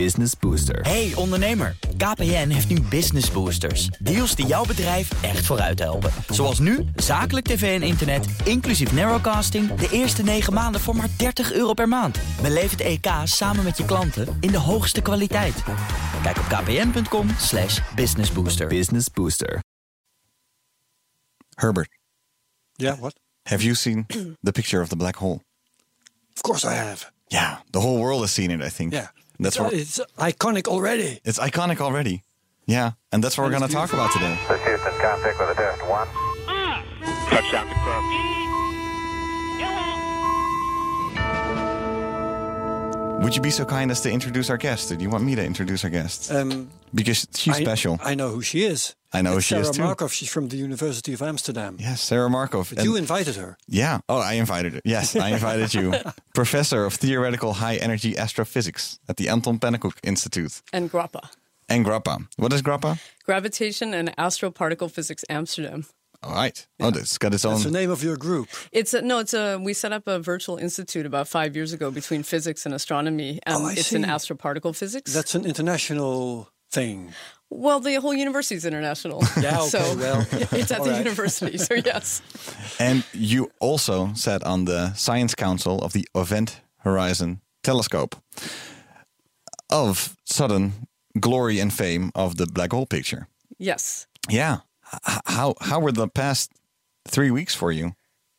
[0.00, 0.80] Business Booster.
[0.80, 3.86] Hey ondernemer, KPN heeft nu Business Boosters.
[3.86, 6.10] Deals die jouw bedrijf echt vooruit helpen.
[6.28, 9.74] Zoals nu, zakelijk tv en internet, inclusief narrowcasting...
[9.74, 12.18] de eerste 9 maanden voor maar 30 euro per maand.
[12.42, 15.62] Beleef het EK samen met je klanten in de hoogste kwaliteit.
[16.22, 18.66] Kijk op kpn.com slash businessbooster.
[18.66, 19.62] Business Booster.
[21.54, 21.98] Herbert,
[22.72, 23.14] Yeah, what?
[23.42, 24.06] have you seen
[24.40, 25.40] the picture of the black hole?
[26.34, 27.12] Of course I have.
[27.26, 28.92] Yeah, the whole world has seen it, I think.
[28.92, 29.06] Yeah.
[29.38, 31.20] That's it's, what it's iconic already.
[31.24, 32.22] it's iconic already.
[32.66, 34.38] Yeah, and that's what we're going to talk about today.
[34.48, 36.08] This Houston, contact with a test one.
[36.48, 36.82] Ah!
[37.28, 38.43] Touchdown confirmed.
[43.24, 44.92] Would you be so kind as to introduce our guest?
[44.92, 46.30] Or do you want me to introduce our guest?
[46.30, 47.98] Um, because she's I, special.
[48.02, 48.94] I know who she is.
[49.14, 49.82] I know who It's she is Sera too.
[50.04, 50.12] Markoff.
[50.12, 51.78] She's from the University of Amsterdam.
[51.80, 52.68] yes, Sera Markoff.
[52.68, 53.56] But And- you invited her.
[53.66, 54.00] yeah.
[54.10, 54.80] Oh, I invited her.
[54.84, 55.94] Yes, I invited you.
[56.34, 60.60] Professor of Theoretical High Energy Astrophysics at the Anton Pannekoek Institute.
[60.74, 61.30] and GRAPPA,
[61.68, 62.26] And GRAPPA.
[62.36, 62.98] What is GRAPPA?
[63.24, 65.86] Gravitation and Astroparticle Physics Amsterdam.
[66.24, 66.66] All right.
[66.80, 67.52] Oh, it's got its own.
[67.54, 68.48] That's the name of your group.
[68.72, 71.90] It's a, no, it's a we set up a virtual institute about five years ago
[71.90, 75.12] between physics and astronomy, and Oh, I it's in astroparticle physics.
[75.12, 77.12] That's an international thing.
[77.50, 79.22] well, the whole university is international.
[79.40, 80.26] Yeah, okay, so well,
[80.60, 80.98] it's at the right.
[81.04, 81.58] university.
[81.58, 82.22] So yes,
[82.80, 88.16] And you also sat on the Science Council of the Event Horizon Telescope
[89.70, 90.72] of sudden
[91.20, 93.26] glory and fame of the black hole picture.
[93.58, 94.06] yes.
[94.30, 94.58] Yeah.
[95.26, 96.52] How how were the past
[97.08, 97.94] three weeks for you?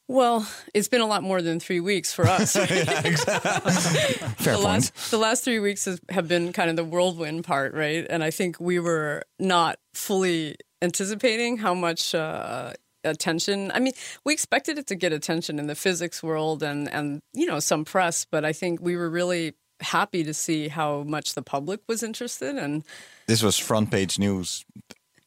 [0.07, 2.53] Well, it's been a lot more than three weeks for us.
[2.55, 4.63] Fair the point.
[4.63, 8.05] last the last three weeks has, have been kind of the whirlwind part, right?
[8.07, 12.73] And I think we were not fully anticipating how much uh,
[13.03, 13.71] attention.
[13.73, 17.47] I mean, we expected it to get attention in the physics world and and you
[17.47, 21.41] know some press, but I think we were really happy to see how much the
[21.41, 22.83] public was interested and
[23.27, 24.63] This was front page news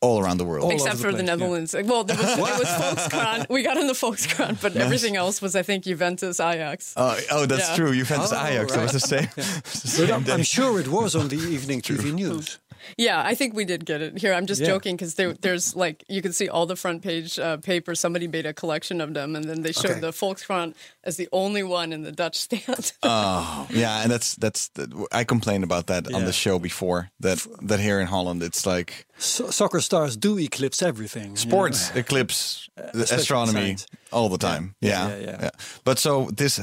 [0.00, 0.64] all around the world.
[0.64, 1.34] All except the for the place, yeah.
[1.36, 1.74] Netherlands.
[1.74, 2.68] Well, there was, it was
[3.08, 3.48] Volkskrant.
[3.48, 6.94] We got in the Volkskrant, but everything else was, I think, Juventus, Ajax.
[6.96, 7.76] Oh, oh, that's Yeah.
[7.76, 7.94] true.
[7.94, 8.72] Juventus Oh, Ajax.
[8.72, 9.28] That was the same.
[9.34, 10.30] the same I'm.
[10.30, 12.58] I'm sure it was on the evening TV news.
[12.96, 14.18] Yeah, I think we did get it.
[14.18, 14.68] Here, I'm just Yeah.
[14.68, 18.00] joking because there, there's like you can see all the front page uh, papers.
[18.00, 20.00] Somebody made a collection of them, and then they showed Okay.
[20.00, 20.74] the Volkskrant
[21.04, 22.92] as the only one in the Dutch stand.
[23.02, 24.70] Oh, yeah, and that's that's.
[25.12, 27.10] I complained about that on the show before.
[27.20, 31.22] That that here in Holland, it's like So, soccer stars do eclipse everything.
[31.24, 31.34] you know.
[31.50, 33.86] sports eclipse the astronomy science.
[34.12, 34.74] all the time.
[34.80, 35.08] Yeah.
[35.08, 35.50] Yeah, yeah, yeah.
[35.84, 36.60] But so this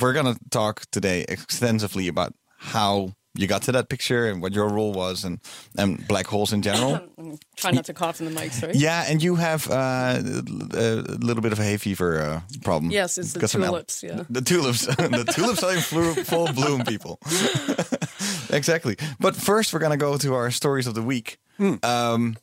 [0.00, 4.68] we're gonna talk today extensively about how you got to that picture and what your
[4.68, 5.40] role was and
[5.76, 7.00] and black holes in general.
[7.56, 8.74] Try not to cough in the mic, sorry.
[8.76, 12.92] yeah, and you have uh, a little bit of a hay fever uh, problem.
[12.92, 14.02] Yes, it's the Got al- tulips.
[14.02, 14.22] Yeah.
[14.30, 14.86] The tulips.
[14.96, 17.18] the tulips are in flu- full bloom, people.
[18.50, 18.96] exactly.
[19.18, 21.38] But first, we're going to go to our stories of the week.
[21.56, 21.74] Hmm.
[21.82, 22.36] Um,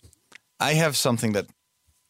[0.59, 1.47] I have something that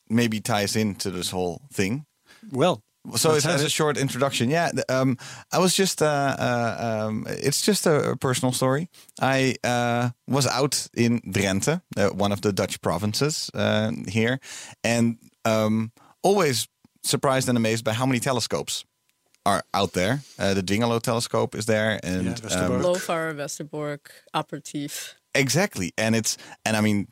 [0.09, 2.05] maybe ties into this whole thing.
[2.51, 2.81] Well,
[3.15, 4.49] So let's it's have as a short introduction.
[4.49, 5.17] Yeah, um,
[5.51, 6.01] I was just.
[6.01, 8.89] Uh, uh, um, it's just a, a personal story.
[9.19, 14.39] I uh, was out in Drenthe, uh, one of the Dutch provinces uh, here,
[14.83, 15.91] and um,
[16.21, 16.67] always
[17.03, 18.85] surprised and amazed by how many telescopes
[19.45, 20.21] are out there.
[20.37, 22.75] Uh, the Dwingeloo telescope is there, and Yeah, Westerbork.
[22.75, 25.15] um, Lofar, Westerbork, Apertif.
[25.33, 27.07] exactly, and it's and I mean.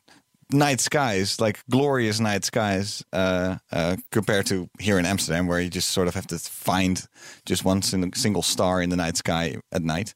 [0.52, 5.70] Night skies, like glorious night skies, uh, uh, compared to here in Amsterdam, where you
[5.70, 7.06] just sort of have to find
[7.46, 10.16] just one sin- single star in the night sky at night.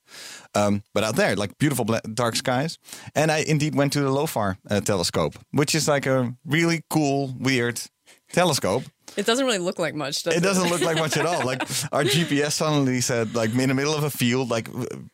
[0.55, 2.79] Um, but out there, like beautiful bla- dark skies.
[3.13, 7.35] And I indeed went to the LOFAR uh, telescope, which is like a really cool,
[7.39, 7.79] weird
[8.31, 8.83] telescope.
[9.15, 10.38] It doesn't really look like much, does it?
[10.38, 11.45] It doesn't look like much at all.
[11.45, 11.61] Like
[11.91, 14.67] our GPS suddenly said, like in the middle of a field, like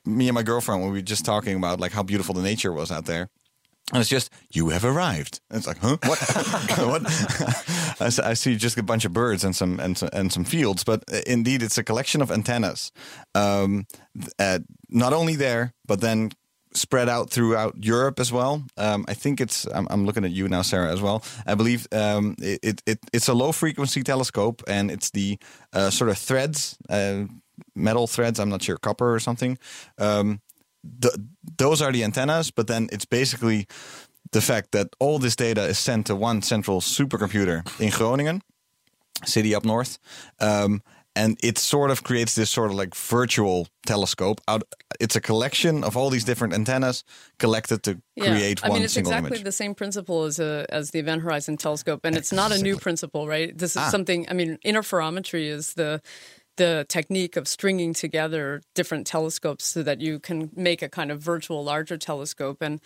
[0.06, 2.90] me and my girlfriend, we were just talking about like how beautiful the nature was
[2.90, 3.30] out there.
[3.92, 5.40] And it's just, you have arrived.
[5.50, 5.98] And it's like, huh?
[6.06, 6.20] What?
[6.78, 8.22] what?
[8.24, 11.22] I, see just a bunch of birds and some and, and some fields, but uh,
[11.26, 12.92] indeed, it's a collection of antennas.
[13.34, 13.88] Um,
[14.90, 16.32] not only there, but then
[16.74, 18.64] spread out throughout Europe as well.
[18.78, 19.66] Um, I think it's.
[19.74, 21.24] I'm, I'm looking at you now, Sera, as well.
[21.46, 25.38] I believe um, it, it, it it's a low frequency telescope, and it's the
[25.74, 27.24] uh, sort of threads, uh,
[27.76, 28.40] metal threads.
[28.40, 29.58] I'm not sure, copper or something.
[29.98, 30.42] Um,
[31.02, 31.16] th-
[31.58, 33.68] those are the antennas, but then it's basically
[34.32, 38.42] the fact that all this data is sent to one central supercomputer in Groningen,
[39.26, 39.98] city up north.
[40.40, 40.82] Um,
[41.16, 44.40] and it sort of creates this sort of like virtual telescope.
[44.48, 44.64] Out,
[45.00, 47.04] it's a collection of all these different antennas
[47.40, 49.44] collected to create I one mean, it's single exactly image.
[49.44, 52.78] the same principle as a, as the Event Horizon Telescope, and it's not a new
[52.78, 53.58] principle, right?
[53.58, 53.90] This is Ah.
[53.90, 54.28] something.
[54.30, 56.02] I mean, interferometry is the
[56.60, 61.22] the technique of stringing together different telescopes so that you can make a kind of
[61.22, 62.62] virtual larger telescope.
[62.62, 62.82] And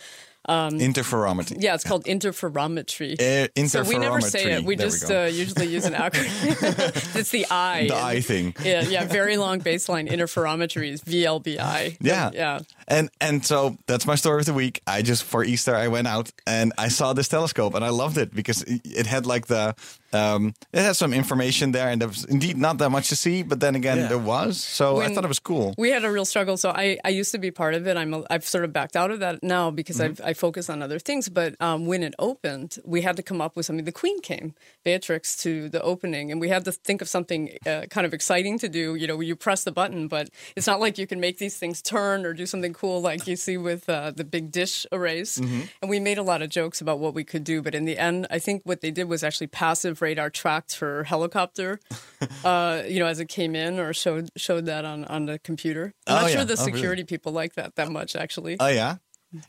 [0.48, 1.56] Interferometry.
[1.60, 3.14] yeah, it's called interferometry.
[3.20, 4.64] Uh, so we never say it.
[4.64, 5.24] We There just go.
[5.24, 7.16] uh, usually use an acronym.
[7.16, 7.86] it's the I.
[7.88, 8.54] the eye thing.
[8.62, 9.04] Yeah, yeah.
[9.06, 11.96] Very long baseline interferometry is VLBI.
[12.00, 12.30] Yeah.
[12.34, 12.60] yeah.
[12.88, 14.80] And and so that's my story of the week.
[14.86, 18.18] I just for Easter I went out and I saw this telescope and I loved
[18.18, 19.74] it because it- it had like the
[20.12, 23.42] um, it had some information there and there was indeed not that much to see,
[23.42, 24.06] but then again Yeah.
[24.08, 24.62] there was.
[24.62, 25.74] So I thought it was cool.
[25.76, 26.56] We had a real struggle.
[26.56, 27.96] So I, I used to be part of it.
[27.96, 30.22] I'm a, I've sort of backed out of that now because Mm-hmm.
[30.22, 31.28] I've, I focus on other things.
[31.28, 33.84] But um, when it opened, we had to come up with something.
[33.84, 34.54] The Queen came,
[34.84, 38.58] Beatrix, to the opening, and we had to think of something uh, kind of exciting
[38.58, 38.94] to do.
[38.94, 41.80] You know, you press the button, but it's not like you can make these things
[41.82, 45.38] turn or do something cool like you see with uh, the big dish arrays.
[45.38, 45.60] Mm-hmm.
[45.82, 47.62] And we made a lot of jokes about what we could do.
[47.62, 51.04] But in the end, I think what they did was actually passive radar tracked for
[51.04, 51.80] helicopter.
[52.44, 55.92] uh, you know, as it came in or showed showed that on on the computer.
[56.06, 56.36] I'm Oh, not yeah.
[56.36, 56.72] sure the Oh, really?
[56.72, 58.56] security people like that that much, actually.
[58.60, 58.96] Oh yeah,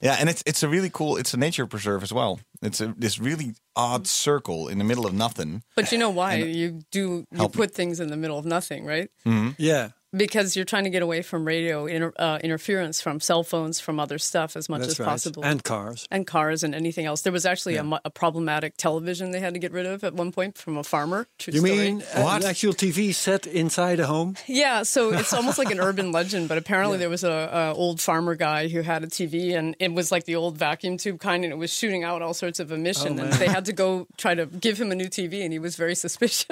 [0.01, 1.17] yeah, and it's it's a really cool.
[1.17, 2.39] It's a nature preserve as well.
[2.61, 5.63] It's a, this really odd circle in the middle of nothing.
[5.75, 7.57] but you know why you do you Help me.
[7.57, 9.09] put things in the middle of nothing, right?
[9.25, 9.51] Mm-hmm.
[9.57, 9.89] Yeah.
[10.15, 13.99] Because you're trying to get away from radio inter, uh, interference from cell phones, from
[13.99, 15.05] other stuff as much That's as right.
[15.09, 15.43] possible.
[15.43, 16.07] And cars.
[16.11, 17.21] and cars and anything else.
[17.21, 20.31] There was actually a a, problematic television they had to get rid of at one
[20.31, 21.27] point from a farmer.
[21.37, 21.77] True You story.
[21.77, 24.35] mean uh, an actual TV set inside a home?
[24.47, 27.99] Yeah, so it's almost like an urban legend, but apparently there was a, a old
[28.01, 31.43] farmer guy who had a TV, and it was like the old vacuum tube kind,
[31.43, 34.07] and it was shooting out all sorts of emission, Oh, and they had to go
[34.17, 36.45] try to give him a new TV, and he was very suspicious.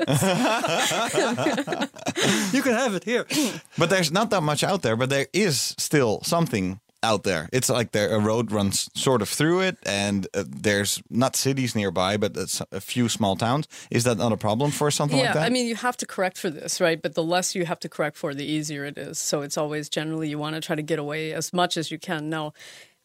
[2.53, 3.25] You can have it here.
[3.77, 4.95] But there's not that much out there.
[4.95, 7.49] But there is still something out there.
[7.51, 11.75] It's like there a road runs sort of through it, and uh, there's not cities
[11.75, 13.67] nearby, but it's a few small towns.
[13.91, 15.43] Is that not a problem for something yeah, like that?
[15.43, 17.01] I mean, you have to correct for this, right?
[17.01, 19.19] But the less you have to correct for, the easier it is.
[19.19, 21.99] So it's always generally you want to try to get away as much as you
[21.99, 22.29] can.
[22.29, 22.53] Now,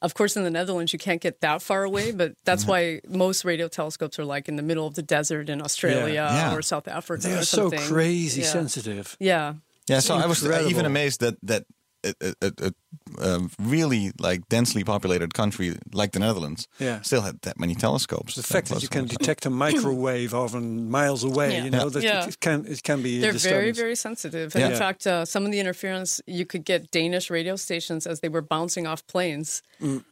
[0.01, 3.45] of course, in the Netherlands, you can't get that far away, but that's why most
[3.45, 6.55] radio telescopes are like in the middle of the desert in Australia Yeah.
[6.55, 7.27] or South Africa.
[7.27, 7.81] They or are so something.
[7.81, 8.47] crazy Yeah.
[8.47, 9.17] sensitive.
[9.19, 9.55] Yeah.
[9.89, 11.65] Yeah, so I was uh, even amazed that that
[12.05, 12.73] a, a, a,
[13.19, 17.01] a um, really like densely populated country like the Netherlands Yeah.
[17.03, 18.35] still had that many telescopes.
[18.35, 21.65] The fact that you can detect a microwave oven miles away, Yeah.
[21.65, 21.91] you know, Yeah.
[21.91, 22.27] that Yeah.
[22.29, 23.79] it can it can be They're very, disturbance.
[23.79, 24.55] very sensitive.
[24.55, 24.71] And Yeah.
[24.71, 28.29] in fact, uh, some of the interference, you could get Danish radio stations as they
[28.29, 29.63] were bouncing off planes.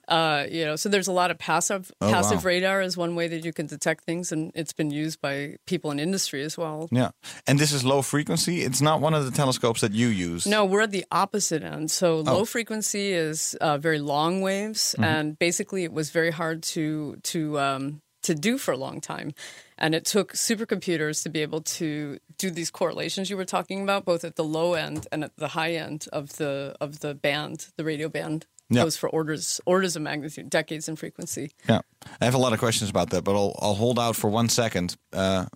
[0.09, 2.51] Uh, you know, so there's a lot of passive Oh, passive wow.
[2.51, 5.91] radar is one way that you can detect things, and it's been used by people
[5.91, 6.89] in industry as well.
[6.93, 7.11] Yeah,
[7.49, 8.63] and this is low frequency.
[8.63, 10.47] It's not one of the telescopes that you use.
[10.47, 11.91] No, we're at the opposite end.
[11.91, 12.35] So Oh.
[12.37, 15.05] low frequency is uh, very long waves, Mm-hmm.
[15.05, 19.33] and basically it was very hard to to um, to do for a long time.
[19.79, 24.05] And it took supercomputers to be able to do these correlations you were talking about,
[24.05, 27.67] both at the low end and at the high end of the of the band,
[27.77, 28.47] the radio band.
[28.69, 28.83] Yeah.
[28.83, 31.53] Goes for orders orders of magnitude, decades in frequency.
[31.69, 31.83] Yeah,
[32.21, 34.49] I have a lot of questions about that, but I'll I'll hold out for one
[34.49, 34.97] second.
[35.13, 35.47] Uh,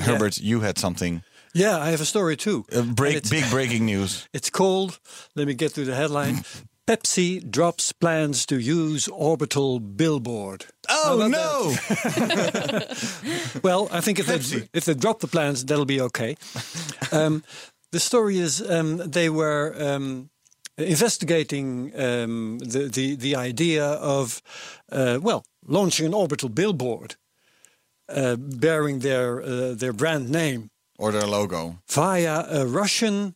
[0.00, 1.22] Herbert, you had something.
[1.56, 2.66] Yeah, I have a story too.
[2.70, 4.28] Uh, break, big breaking news.
[4.34, 5.00] It's called.
[5.34, 6.44] Let me get to the headline.
[6.86, 10.66] Pepsi drops plans to use orbital billboard.
[10.88, 11.74] Oh no!
[13.62, 16.36] Well, I think if they if they drop the plans, that'll be okay.
[17.10, 17.42] um,
[17.90, 20.28] the story is um, they were um,
[20.78, 24.42] investigating um, the, the the idea of
[24.92, 27.16] uh, well launching an orbital billboard
[28.08, 31.78] uh, bearing their uh, their brand name or their logo.
[31.88, 33.34] via a Russian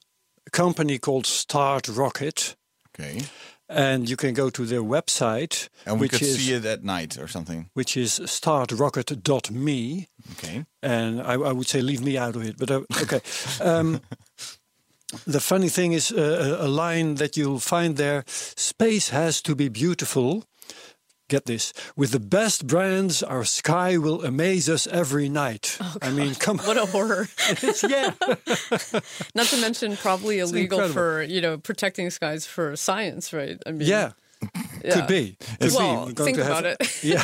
[0.52, 2.56] company called Start Rocket.
[2.94, 3.22] Okay,
[3.68, 7.18] And you can go to their website, and we could is see it at night
[7.18, 7.70] or something.
[7.74, 10.08] which is startrocket.me.
[10.32, 10.64] Okay.
[10.82, 12.56] and I, I would say leave me out of it.
[12.58, 13.20] But uh, okay.
[13.60, 14.00] Um,
[15.26, 18.24] the funny thing is uh, a line that you'll find there:
[18.56, 20.44] "Space has to be beautiful."
[21.30, 25.78] Get this: with the best brands, our sky will amaze us every night.
[25.80, 27.28] Oh, I mean, come on, What a horror!
[27.88, 28.14] Yeah.
[29.34, 30.92] Not to mention probably illegal incredible.
[30.92, 33.62] for you know protecting skies for science, right?
[33.64, 34.10] I mean, yeah,
[34.84, 34.94] yeah.
[34.94, 35.36] could be.
[35.60, 36.12] Could Well, be.
[36.14, 37.02] Think to have- about it.
[37.02, 37.22] Yeah.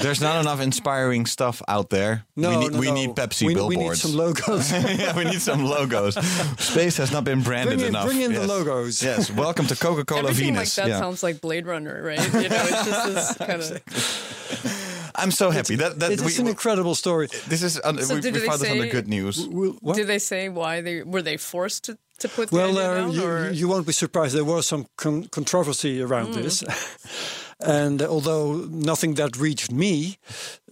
[0.00, 2.24] There's not enough inspiring stuff out there.
[2.36, 2.94] No, we need, no, we no.
[2.94, 3.78] need Pepsi we, billboards.
[3.78, 4.72] We need some logos.
[4.98, 6.14] yeah, we need some logos.
[6.58, 8.06] Space has not been branded Bring in- enough.
[8.06, 9.02] bring in the logos.
[9.02, 10.76] Yes, welcome to Coca-Cola Everything Venus.
[10.76, 10.98] like that yeah.
[11.00, 12.18] sounds like Blade Runner, right?
[12.34, 15.12] You know, it's just this kind of.
[15.14, 17.28] I'm so happy that that it's we, an incredible story.
[17.48, 19.46] this is un, So we, we found this under say- good news.
[19.46, 19.96] What?
[19.96, 23.50] Did they say why they were they forced to, to put Well, uh, down, you,
[23.52, 24.34] you won't be surprised.
[24.34, 26.42] There was some con- controversy around Mm.
[26.42, 26.64] this.
[27.60, 30.16] and although nothing that reached me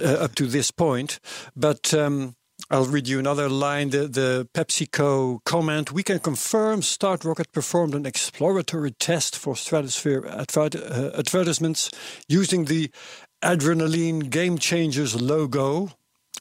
[0.00, 1.20] uh, up to this point,
[1.54, 2.34] but um,
[2.70, 3.90] I'll read you another line.
[3.90, 10.24] The, the PepsiCo comment We can confirm Start Rocket performed an exploratory test for stratosphere
[10.26, 11.90] adver- uh, advertisements
[12.28, 12.90] using the
[13.42, 15.90] Adrenaline Game Changers logo,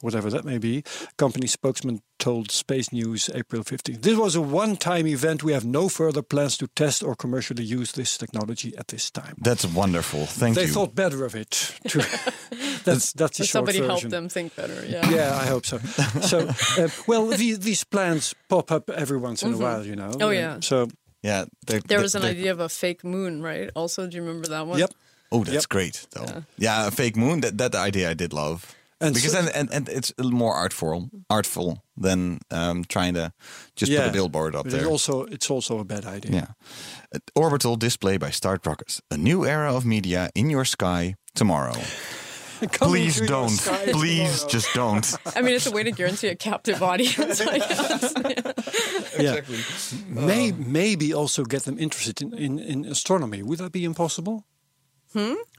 [0.01, 0.83] whatever that may be.
[1.17, 4.01] Company spokesman told Space News April 15th.
[4.01, 5.43] This was a one time event.
[5.43, 9.35] We have no further plans to test or commercially use this technology at this time.
[9.41, 10.25] That's wonderful.
[10.25, 10.67] Thank they you.
[10.67, 11.49] They thought better of it.
[11.89, 11.97] To,
[12.83, 13.89] that's that's the short Somebody version.
[13.89, 14.85] helped them think better.
[14.85, 15.09] Yeah.
[15.09, 15.77] Yeah, I hope so.
[16.21, 16.49] So,
[16.83, 20.11] uh, well, these, these plans pop up every once in a while, you know.
[20.21, 20.59] Oh, yeah.
[20.61, 20.87] So,
[21.23, 23.69] yeah, they're- There was an idea of a fake moon, right?
[23.75, 24.79] Also, do you remember that one?
[24.79, 24.91] yep.
[25.31, 25.69] Oh, that's Yep.
[25.69, 26.43] great though.
[26.57, 26.87] Yeah.
[26.87, 27.41] a fake moon.
[27.41, 28.73] That that idea I did love.
[29.01, 33.13] And because so- then and, and it's a little more artful, artful than um, trying
[33.15, 33.31] to
[33.75, 34.79] just put a billboard up there.
[34.81, 36.31] It's also it's also a bad idea.
[36.31, 36.47] yeah,
[37.15, 39.01] Uh, orbital display by Start Rockets.
[39.11, 41.75] A new era of media in your sky tomorrow.
[42.71, 43.57] Please don't.
[43.91, 44.49] Please tomorrow.
[44.51, 45.15] just don't.
[45.37, 47.39] I mean, it's a way to guarantee a captive audience.
[47.39, 48.13] I guess.
[49.17, 49.41] Yeah.
[50.09, 53.43] May, maybe also get them interested in, in, in astronomy.
[53.43, 54.43] Would that be impossible?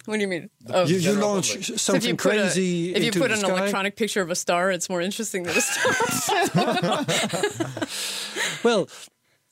[0.07, 0.50] What do you mean?
[0.69, 1.64] Oh, You, you launch public.
[1.66, 3.50] so if something you put crazy a, if you into put the an sky.
[3.50, 7.04] electronic picture of a star, it's more interesting than a star.
[8.62, 8.88] Well,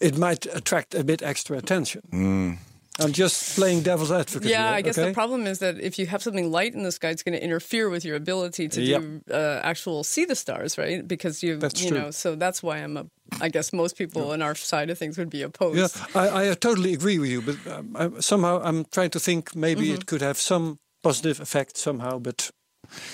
[0.01, 2.03] it might attract a bit extra attention.
[2.13, 2.59] Mm.
[3.01, 4.51] I'm just playing devil's advocate.
[4.51, 5.09] yeah, here, I guess okay?
[5.09, 7.43] the problem is that if you have something light in the sky, it's going to
[7.45, 9.01] interfere with your ability to Yep.
[9.03, 11.07] do uh, actual see the stars, right?
[11.07, 11.99] Because you, That's you true.
[11.99, 13.07] know, so that's why I'm a.
[13.41, 15.79] I guess most people on our side of things would be opposed.
[15.79, 19.55] Yeah, I, I totally agree with you, but um, I, somehow I'm trying to think
[19.55, 19.95] maybe Mm-hmm.
[19.95, 22.51] it could have some positive effect somehow, but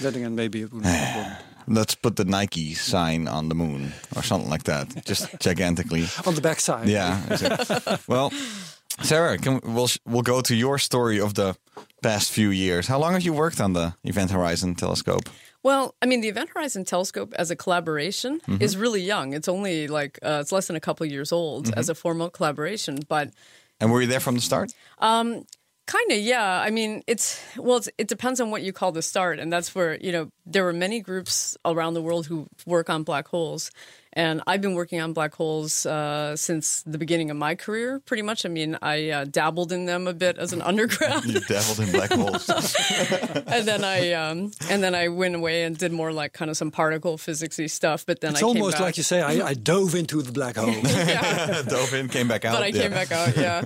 [0.01, 0.85] then again, maybe it wouldn't.
[1.17, 1.37] wouldn't.
[1.67, 6.05] Let's put the Nike sign on the moon or something like that, just gigantically.
[6.27, 6.89] On the backside.
[6.89, 7.19] Yeah.
[7.31, 7.97] exactly.
[8.07, 8.31] well,
[9.03, 11.57] Sera, can we, we'll we'll go to your story of the
[12.03, 12.87] past few years.
[12.87, 15.29] How long have you worked on the Event Horizon telescope?
[15.63, 18.63] Well, I mean, the Event Horizon Telescope as a collaboration Mm-hmm.
[18.63, 19.33] is really young.
[19.33, 21.79] It's only like uh, it's less than a couple years old Mm-hmm.
[21.79, 23.31] as a formal collaboration, but
[23.81, 24.73] And were you there from the start?
[25.87, 26.61] Kind of, yeah.
[26.61, 29.75] I mean, it's well, it's, it depends on what you call the start, and that's
[29.75, 33.71] where you know there are many groups around the world who work on black holes,
[34.15, 38.23] and I've been working on black holes uh, since the beginning of my career, pretty
[38.23, 38.47] much.
[38.47, 41.93] I mean, I uh, dabbled in them a bit as an undergrad, You dabbled in
[41.93, 42.49] black holes.
[43.47, 46.57] and then I um, and then I went away and did more like kind of
[46.57, 48.07] some particle physicsy stuff.
[48.07, 48.85] But then It's I came almost back.
[48.85, 50.73] like you say, I, I dove into the black hole.
[51.69, 52.55] Dove in, came back out.
[52.55, 52.83] but I yeah.
[52.83, 53.65] came back out, yeah.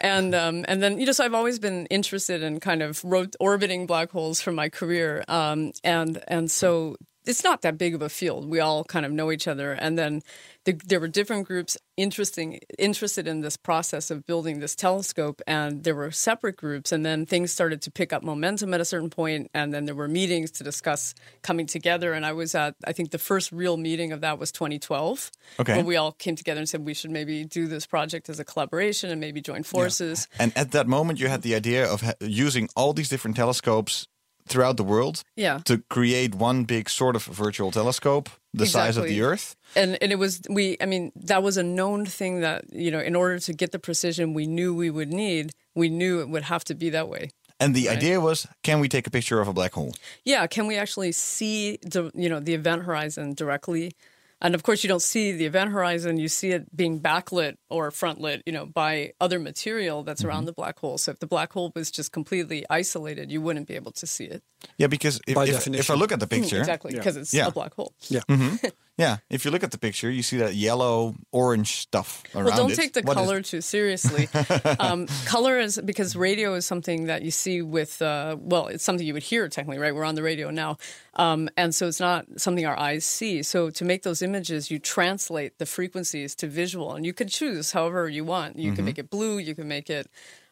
[0.00, 3.04] And um, and then you know, so I've always been interested in kind of
[3.40, 6.96] orbiting black holes for my career, um, and and so
[7.28, 8.48] it's not that big of a field.
[8.48, 10.22] We all kind of know each other, and then
[10.64, 15.84] the, there were different groups interesting interested in this process of building this telescope, and
[15.84, 19.10] there were separate groups, and then things started to pick up momentum at a certain
[19.10, 22.14] point, and then there were meetings to discuss coming together.
[22.14, 25.30] And I was at I think the first real meeting of that was 2012,
[25.60, 25.76] Okay.
[25.76, 28.44] when we all came together and said we should maybe do this project as a
[28.44, 30.28] collaboration and maybe join forces.
[30.38, 34.06] And at that moment, you had the idea of using all these different telescopes
[34.48, 35.60] throughout the world Yeah.
[35.64, 39.54] to create one big sort of virtual telescope the size of the Earth.
[39.76, 43.00] And and it was we I mean that was a known thing that you know
[43.00, 46.44] in order to get the precision we knew we would need we knew it would
[46.44, 47.30] have to be that way.
[47.60, 49.92] And the idea was, can we take a picture of a black hole?
[50.24, 53.92] Yeah, can we actually see the you know the event horizon directly?
[54.40, 56.16] And of course, you don't see the event horizon.
[56.16, 60.40] You see it being backlit or front lit, you know, by other material that's around
[60.40, 60.46] mm-hmm.
[60.46, 60.96] the black hole.
[60.98, 64.24] So if the black hole was just completely isolated, you wouldn't be able to see
[64.24, 64.42] it.
[64.76, 66.98] Yeah, because if, By if, if I look at the mm, picture, Exactly, Yeah.
[67.00, 67.48] because it's Yeah.
[67.48, 67.92] a black hole.
[68.08, 68.20] Yeah.
[68.28, 68.66] Mm-hmm.
[68.98, 72.56] Yeah, if you look at the picture, you see that yellow, orange stuff around Well,
[72.56, 72.76] don't it.
[72.76, 74.28] take the What color too seriously.
[74.80, 79.06] um, color is because radio is something that you see with, uh, well, it's something
[79.06, 79.94] you would hear technically, right?
[79.94, 80.78] We're on the radio now.
[81.14, 83.44] Um, and so it's not something our eyes see.
[83.44, 87.70] So to make those images, you translate the frequencies to visual and you can choose
[87.72, 88.58] however you want.
[88.58, 90.10] You can make it blue, you can make it.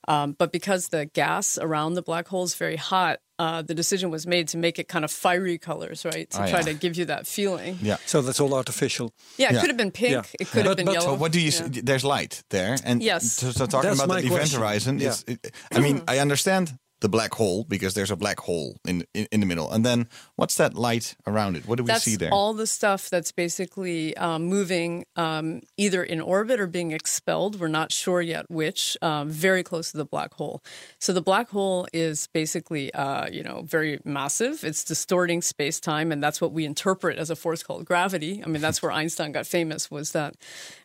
[0.08, 4.10] Um, but because the gas around the black hole is very hot, uh, the decision
[4.10, 6.28] was made to make it kind of fiery colors, right?
[6.30, 6.72] To Oh, try yeah.
[6.72, 7.78] to give you that feeling.
[7.82, 7.96] Yeah.
[8.06, 9.12] So that's all artificial.
[9.36, 9.60] Yeah, it Yeah.
[9.60, 10.12] could have been pink.
[10.12, 10.22] Yeah.
[10.40, 11.06] It could have But- been but- yellow.
[11.14, 11.70] So what do you Yeah.
[11.72, 11.80] see?
[11.82, 13.32] There's light there, and Yes.
[13.32, 14.60] So, so talking That's about my the event question.
[14.60, 18.76] horizon is, it, I mean, I understand the black hole because there's a black hole
[18.86, 21.66] in, in in the middle, and then what's that light around it?
[21.66, 22.32] What do we that's see there?
[22.32, 27.60] all the stuff that's basically um, moving um, either in orbit or being expelled.
[27.60, 28.96] We're not sure yet which.
[29.02, 30.62] Um, very close to the black hole.
[30.98, 34.64] So the black hole is basically, uh, you know, very massive.
[34.64, 38.42] It's distorting space time, and that's what we interpret as a force called gravity.
[38.44, 39.90] I mean, that's where Einstein got famous.
[39.90, 40.34] Was that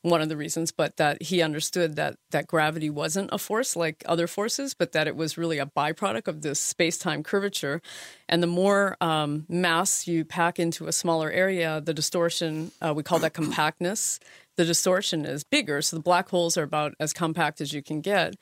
[0.01, 0.71] one of the reasons?
[0.71, 5.07] But that he understood that that gravity wasn't a force like other forces, but that
[5.07, 7.81] it was really a byproduct byproduct of this space time curvature.
[8.27, 13.03] And the more um, mass you pack into a smaller area, the distortion, uh, we
[13.03, 14.19] call that compactness,
[14.57, 15.81] the distortion is bigger.
[15.81, 18.35] So the black holes are about as compact as you can get.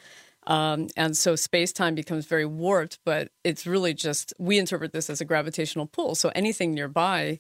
[0.48, 5.10] Um, and so space time becomes very warped, but it's really just, we interpret this
[5.10, 6.16] as a gravitational pull.
[6.16, 7.38] So anything nearby,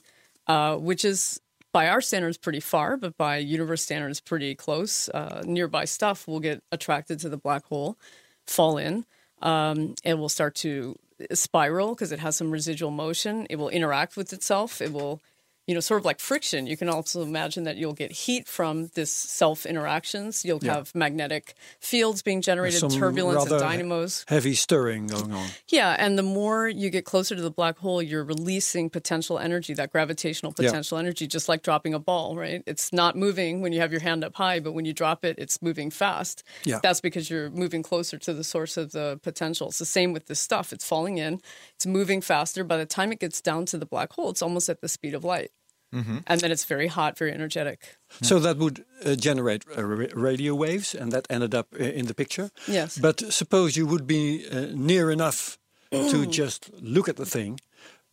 [0.47, 5.41] uh, which is by our standards pretty far, but by universe standards pretty close, uh,
[5.45, 7.97] nearby stuff will get attracted to the black hole,
[8.45, 9.05] fall in.
[9.41, 10.97] Um, it will start to
[11.33, 13.47] spiral because it has some residual motion.
[13.49, 14.81] It will interact with itself.
[14.81, 15.21] It will
[15.69, 16.65] you know, sort of like friction.
[16.65, 20.43] You can also imagine that you'll get heat from this self interactions.
[20.43, 20.73] You'll Yeah.
[20.77, 24.25] have magnetic fields being generated, Some turbulence and dynamos.
[24.27, 25.47] Heavy stirring going on.
[25.67, 29.75] Yeah, and the more you get closer to the black hole, you're releasing potential energy,
[29.75, 30.69] that gravitational Yeah.
[30.69, 32.63] potential energy, just like dropping a ball, right?
[32.65, 35.35] It's not moving when you have your hand up high, but when you drop it,
[35.37, 36.41] it's moving fast.
[36.63, 36.79] Yeah.
[36.81, 39.67] That's because you're moving closer to the source of the potential.
[39.67, 40.73] It's the same with this stuff.
[40.73, 41.41] It's falling in,
[41.75, 42.63] it's moving faster.
[42.63, 45.13] By the time it gets down to the black hole, it's almost at the speed
[45.13, 45.51] of light.
[45.91, 47.97] And then it's very hot, very energetic.
[48.21, 52.13] So that would uh, generate uh, radio waves, and that ended up uh, in the
[52.13, 52.49] picture.
[52.67, 52.97] Yes.
[52.97, 55.57] But suppose you would be uh, near enough
[55.91, 57.59] to just look at the thing.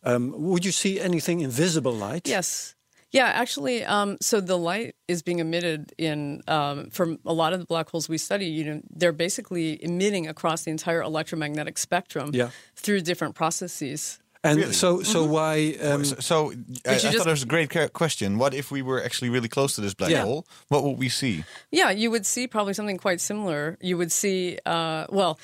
[0.03, 2.27] Um, would you see anything in visible light?
[2.27, 2.73] Yes.
[3.11, 7.59] Yeah, actually, um, so the light is being emitted in um, from a lot of
[7.59, 8.45] the black holes we study.
[8.47, 12.49] You know, they're basically emitting across the entire electromagnetic spectrum Yeah.
[12.75, 14.19] through different processes.
[14.47, 15.75] And so, so why?
[15.81, 16.51] Um, So, so
[16.85, 18.37] I, I thought just- it was a great question.
[18.37, 20.23] What if we were actually really close to this black Yeah.
[20.23, 20.47] hole?
[20.69, 21.43] What would we see?
[21.71, 23.77] Yeah, you would see probably something quite similar.
[23.81, 25.39] You would see, uh, well,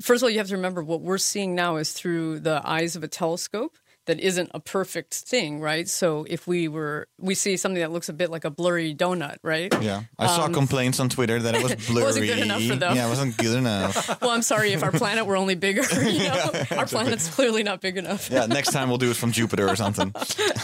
[0.00, 2.96] first of all, you have to remember what we're seeing now is through the eyes
[2.96, 3.76] of a telescope.
[4.10, 5.86] That isn't a perfect thing, right?
[5.88, 9.36] So if we were, we see something that looks a bit like a blurry donut,
[9.44, 9.72] right?
[9.80, 12.00] Yeah, I saw complaints on Twitter that it was blurry.
[12.02, 12.96] Um, wasn't good enough for them.
[12.96, 14.20] Yeah, it wasn't good enough.
[14.20, 15.82] Well, I'm sorry if our planet were only bigger.
[16.10, 16.50] You know,
[16.80, 18.28] our planet's clearly not big enough.
[18.32, 20.10] yeah, next time we'll do it from Jupiter or something.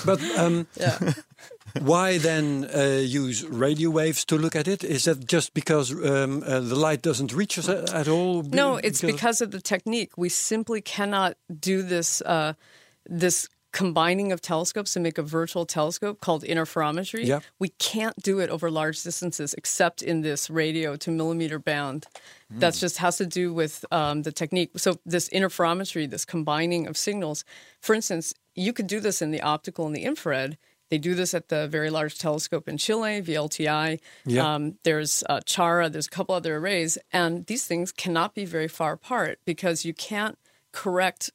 [0.05, 0.99] but um, Yeah.
[1.81, 4.83] why then uh, use radio waves to look at it?
[4.83, 8.43] Is that just because um, uh, the light doesn't reach us a- at all?
[8.43, 10.13] No, it's because of the technique.
[10.17, 12.23] We simply cannot do this.
[12.23, 12.55] Uh,
[13.09, 17.27] this combining of telescopes to make a virtual telescope called interferometry.
[17.27, 17.41] Yeah.
[17.59, 22.07] We can't do it over large distances except in this radio to millimeter band.
[22.49, 24.71] That's just has to do with um, the technique.
[24.77, 27.45] So this interferometry, this combining of signals.
[27.81, 30.57] For instance, you could do this in the optical and the infrared.
[30.89, 33.99] They do this at the Very Large Telescope in Chile, VLTI.
[34.25, 34.55] Yeah.
[34.55, 35.91] Um, there's uh, Chara.
[35.91, 39.93] There's a couple other arrays, and these things cannot be very far apart because you
[39.93, 40.39] can't
[40.73, 41.31] correct.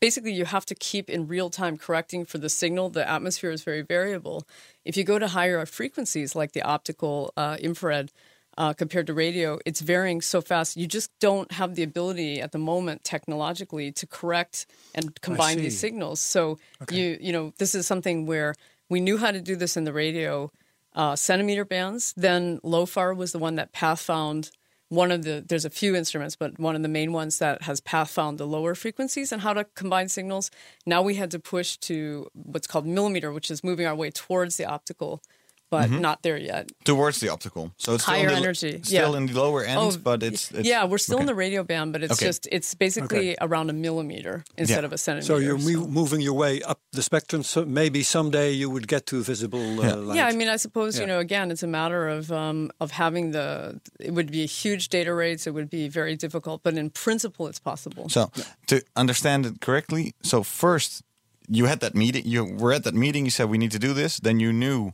[0.00, 2.90] Basically, you have to keep in real time correcting for the signal.
[2.90, 4.46] The atmosphere is very variable.
[4.84, 8.12] If you go to higher frequencies, like the optical, uh, infrared,
[8.58, 10.76] uh, compared to radio, it's varying so fast.
[10.76, 15.78] You just don't have the ability at the moment technologically to correct and combine these
[15.78, 16.20] signals.
[16.20, 16.58] So
[16.90, 18.54] you you know this is something where
[18.88, 20.50] we knew how to do this in the radio
[20.94, 22.14] uh, centimeter bands.
[22.16, 24.50] Then LOFAR was the one that path found
[24.88, 25.44] one of the.
[25.46, 28.46] There's a few instruments, but one of the main ones that has path found the
[28.46, 30.50] lower frequencies and how to combine signals.
[30.84, 34.56] Now we had to push to what's called millimeter, which is moving our way towards
[34.56, 35.22] the optical,
[35.70, 36.70] but not there yet.
[36.84, 39.16] Towards the optical, so it's Higher in the, energy, still yeah.
[39.18, 41.92] in the lower ends, Oh, but it's, it's yeah, we're still in the radio band,
[41.92, 42.26] but it's Okay.
[42.26, 44.86] just it's basically around a millimeter instead Yeah.
[44.86, 45.26] of a centimeter.
[45.26, 47.42] So you're mo- moving your way up the spectrum.
[47.42, 50.16] So maybe someday you would get to visible uh, light.
[50.16, 51.18] Yeah, I mean, I suppose you know.
[51.18, 53.80] Again, it's a matter of um, of having the.
[54.00, 55.46] It would be a huge data rates.
[55.46, 58.08] It would be very difficult, but in principle, it's possible.
[58.08, 58.30] So
[58.66, 61.02] to understand it correctly, so first
[61.48, 62.24] you had that meeting.
[62.26, 63.24] You were at that meeting.
[63.24, 64.18] You said we need to do this.
[64.20, 64.92] Then you knew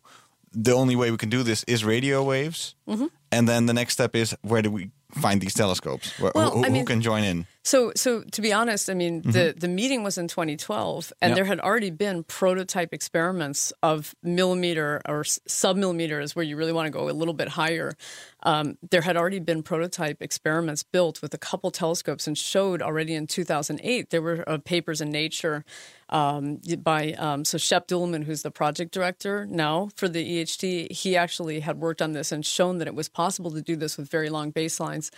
[0.54, 2.74] the only way we can do this is radio waves.
[2.88, 3.06] Mm-hmm.
[3.30, 6.18] And then the next step is where do we find these telescopes?
[6.20, 7.46] Where, Well, who, who I mean- can join in?
[7.64, 11.35] So, so to be honest, I mean, the the meeting was in 2012, and Yeah.
[11.37, 16.87] there had already been prototype experiments of millimeter or sub millimeters, where you really want
[16.87, 17.96] to go a little bit higher.
[18.42, 23.14] Um, there had already been prototype experiments built with a couple telescopes, and showed already
[23.14, 25.64] in 2008 there were uh, papers in Nature
[26.09, 30.90] um, by um, so Shep Doeleman, who's the project director now for the EHT.
[30.90, 33.96] He actually had worked on this and shown that it was possible to do this
[33.96, 35.11] with very long baselines,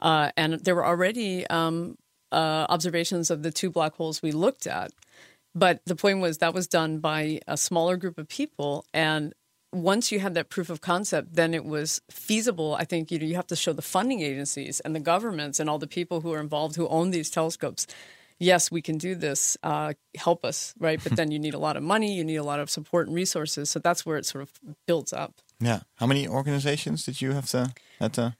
[0.00, 1.98] uh, and there were already um,
[2.32, 4.92] uh, observations of the two black holes we looked at.
[5.54, 9.34] But the point was that was done by a smaller group of people, and
[9.72, 12.74] once you had that proof of concept, then it was feasible.
[12.74, 15.70] I think you know you have to show the funding agencies and the governments and
[15.70, 17.86] all the people who are involved who own these telescopes.
[18.38, 19.56] Yes, we can do this.
[19.62, 21.00] Uh, help us, right?
[21.02, 22.14] But then you need a lot of money.
[22.14, 23.70] You need a lot of support and resources.
[23.70, 24.52] So that's where it sort of
[24.86, 25.34] builds up.
[25.60, 25.80] Yeah.
[25.96, 28.36] How many organizations did you have to have to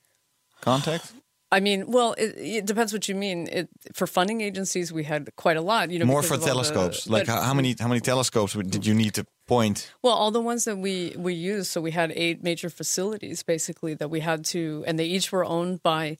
[0.60, 1.12] contact?
[1.52, 3.48] I mean, well, it, it depends what you mean.
[3.50, 5.90] It, for funding agencies, we had quite a lot.
[5.90, 7.08] You know, More for all the- telescopes.
[7.08, 9.92] like but- how many how many telescopes did you need to point?
[10.02, 13.94] Well, all the ones that we we used, so we had eight major facilities basically
[13.94, 16.18] that we had to, and they each were owned by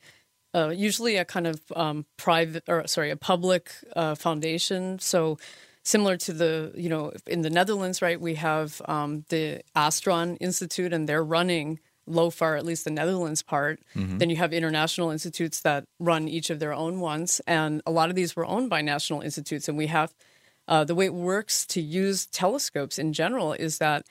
[0.52, 4.98] uh, usually a kind of um, private or sorry, a public uh, foundation.
[4.98, 5.38] So
[5.84, 8.20] similar to the you know in the Netherlands, right?
[8.20, 13.80] We have um, the Astron Institute, and they're running LOFAR, at least the Netherlands part.
[14.18, 18.10] Then you have international institutes that run each of their own ones, and a lot
[18.10, 20.14] of these were owned by national institutes, and we have
[20.68, 24.06] uh, the way it works to use telescopes in general is that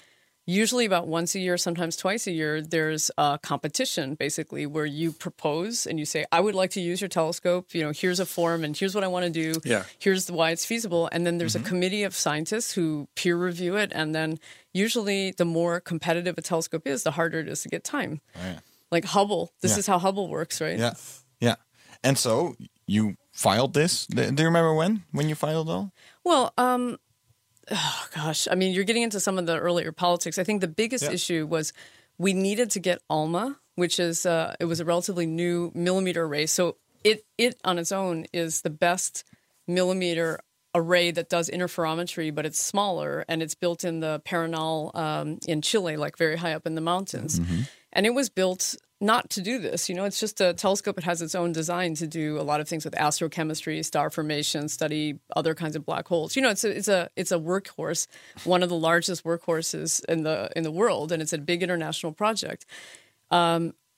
[0.50, 5.12] usually about once a year, sometimes twice a year, there's a competition basically where you
[5.12, 7.74] propose and you say, I would like to use your telescope.
[7.76, 9.60] You know, here's a form and here's what I want to do.
[9.64, 9.84] Yeah.
[10.00, 11.08] Here's why it's feasible.
[11.12, 13.92] And then there's a committee of scientists who peer review it.
[13.94, 14.40] And then
[14.74, 18.22] usually the more competitive a telescope is, the harder it is to get time.
[18.92, 19.80] Like Hubble, this Yeah.
[19.80, 20.80] is how Hubble works, right?
[20.80, 20.94] Yeah,
[21.40, 21.56] yeah.
[22.04, 22.56] And so
[22.88, 24.08] you filed this.
[24.08, 25.92] Do do you remember when when you filed all?
[26.24, 26.98] Well, um,
[27.72, 30.38] oh gosh, I mean, you're getting into some of the earlier politics.
[30.38, 31.12] I think the biggest Yeah.
[31.12, 31.74] issue was
[32.18, 36.46] we needed to get ALMA, which is uh, it was a relatively new millimeter array.
[36.46, 39.24] So it it on its own is the best
[39.68, 40.40] millimeter
[40.76, 45.62] array that does interferometry, but it's smaller and it's built in the Paranal um, in
[45.62, 47.40] Chile, like very high up in the mountains.
[47.92, 49.90] And it was built not to do this.
[49.90, 50.98] You know, it's just a telescope.
[50.98, 54.68] It has its own design to do a lot of things with astrochemistry, star formation,
[54.68, 56.36] study other kinds of black holes.
[56.36, 58.08] You know, it's a it's a it's a workhorse,
[58.44, 62.12] one of the largest workhorses in the in the world, and it's a big international
[62.12, 62.66] project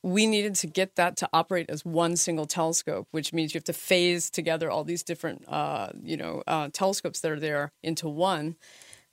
[0.04, 3.66] we needed to get that to operate as one single telescope, which means you have
[3.66, 8.10] to phase together all these different, uh, you know, uh, telescopes that are there into
[8.10, 8.56] one,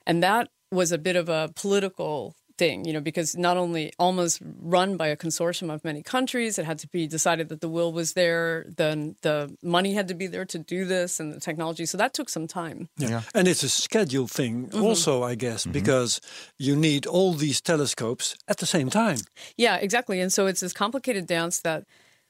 [0.07, 4.39] and that was a bit of a political thing, you know, because not only ALMA's
[4.61, 7.91] run by a consortium of many countries, it had to be decided that the will
[7.93, 11.85] was there, then the money had to be there to do this, and the technology.
[11.85, 12.89] So that took some time.
[12.97, 13.21] Yeah.
[13.33, 14.83] And it's a schedule thing Mm-hmm.
[14.83, 16.19] also, I guess, because
[16.57, 19.19] you need all these telescopes at the same time.
[19.55, 20.19] Yeah, exactly.
[20.19, 21.85] And so it's this complicated dance that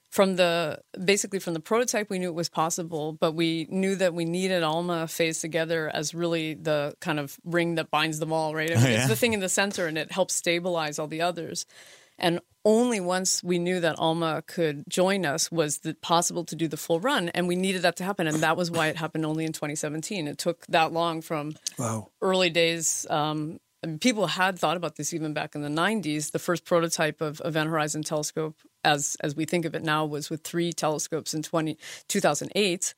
[0.09, 4.13] from the basically from the prototype we knew it was possible, but we knew that
[4.13, 8.55] we needed Alma phase together as really the kind of ring that binds them all,
[8.55, 8.71] right?
[8.71, 8.99] I mean, yeah.
[8.99, 11.65] It's the thing in the center and it helps stabilize all the others.
[12.17, 16.67] And only once we knew that Alma could join us was it possible to do
[16.67, 19.25] the full run, and we needed that to happen, and that was why it happened
[19.25, 20.27] only in 2017.
[20.27, 22.09] It took that long from Wow.
[22.21, 23.61] early days, um,
[24.01, 26.31] people had thought about this even back in the 90s.
[26.31, 30.29] The first prototype of Event Horizon Telescope, as as we think of it now, was
[30.29, 32.93] with three telescopes in 20, 2008.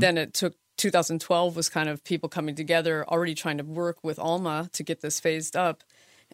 [0.00, 4.18] Then it took 2012 was kind of people coming together, already trying to work with
[4.18, 5.82] ALMA to get this phased up.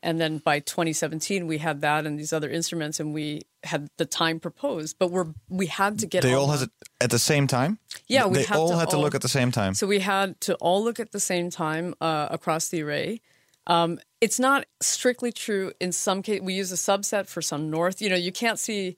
[0.03, 4.05] And then by 2017, we had that and these other instruments, and we had the
[4.05, 4.97] time proposed.
[4.99, 7.79] But we're we had to get They all it at the same time.
[8.07, 9.75] Yeah, we they all to had to look at the same time.
[9.75, 13.21] So we had to all look at the same time uh, across the array.
[13.69, 15.73] Um, it's not strictly true.
[15.81, 18.01] In some case, we use a subset for some north.
[18.03, 18.97] You know, you can't see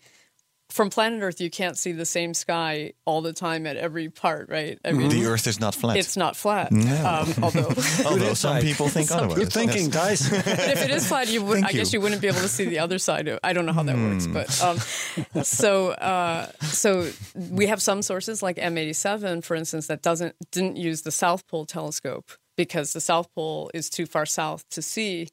[0.70, 1.40] from planet Earth.
[1.40, 4.78] You can't see the same sky all the time at every part, right?
[4.84, 5.96] I mean, the Earth is not flat.
[5.96, 6.70] it's not flat.
[6.72, 7.74] Um, although,
[8.06, 9.36] Although some people think otherwise.
[9.36, 10.30] Good thinking, guys.
[10.30, 11.54] but if it is flat, you would.
[11.54, 11.98] Thank I guess you.
[11.98, 13.26] you wouldn't be able to see the other side.
[13.26, 14.32] Of, I don't know how that works, Hmm.
[14.32, 14.78] but um,
[15.42, 21.02] so uh, so we have some sources like M87, for instance, that doesn't didn't use
[21.02, 22.30] the South Pole telescope
[22.60, 25.28] because the South Pole is too far south to see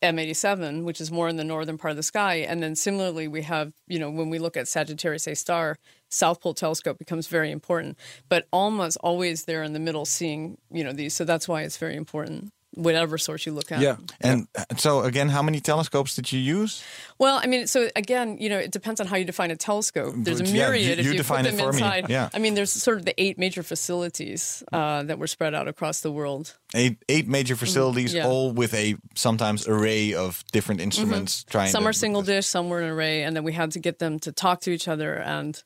[0.00, 2.34] M87, which is more in the northern part of the sky.
[2.36, 5.76] And then similarly, we have you know when we look at Sagittarius A star,
[6.08, 7.98] South Pole telescope becomes very important.
[8.28, 11.14] But ALMA's always there in the middle, seeing you know these.
[11.14, 12.52] So that's why it's very important.
[12.74, 13.80] Whatever source you look at.
[13.80, 13.96] Yeah.
[14.20, 16.84] And uh, so again, how many telescopes did you use?
[17.18, 20.14] Well, I mean, so again, you know, it depends on how you define a telescope.
[20.16, 21.78] There's a But, yeah, myriad you- if you you define put it them for me.
[21.82, 22.10] inside.
[22.10, 22.28] Yeah.
[22.34, 26.00] I mean, there's sort of the eight major facilities uh, that were spread out across
[26.02, 26.56] the world.
[26.74, 28.18] Eight eight major facilities, Mm-hmm.
[28.18, 28.26] yeah.
[28.28, 31.44] all with a sometimes array of different instruments.
[31.44, 31.72] Trying Mm-hmm.
[31.72, 33.98] Some to, are single dish, some were an array, and then we had to get
[33.98, 35.60] them to talk to each other and.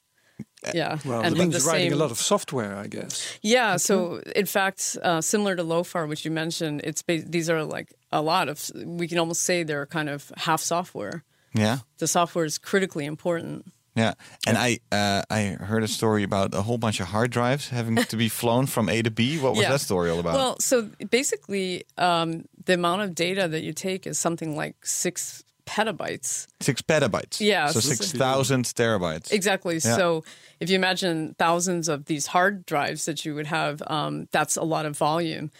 [0.75, 3.38] Yeah, Well, and that means writing same, a lot of software, I guess.
[3.42, 7.64] Yeah, so in fact, uh, similar to LOFAR, which you mentioned, it's ba- these are
[7.64, 8.70] like a lot of.
[8.75, 11.25] We can almost say they're kind of half software.
[11.55, 13.64] Yeah, The software is critically important.
[13.94, 14.14] yeah.
[14.46, 17.96] And I uh, I heard a story about a whole bunch of hard drives having
[17.96, 19.38] to be flown from A to B.
[19.38, 19.72] What was Yeah.
[19.72, 20.35] that story all about?
[20.35, 25.44] Well, so basically, um, the amount of data that you take is something like six
[25.66, 26.46] petabytes.
[26.61, 27.40] six petabytes.
[27.40, 29.33] Yeah, so so- six thousand terabytes.
[29.33, 29.75] Exactly.
[29.75, 29.96] Yeah.
[29.96, 30.25] So
[30.61, 34.62] if you imagine thousands of these hard drives that you would have, um, that's a
[34.64, 35.51] lot of volume.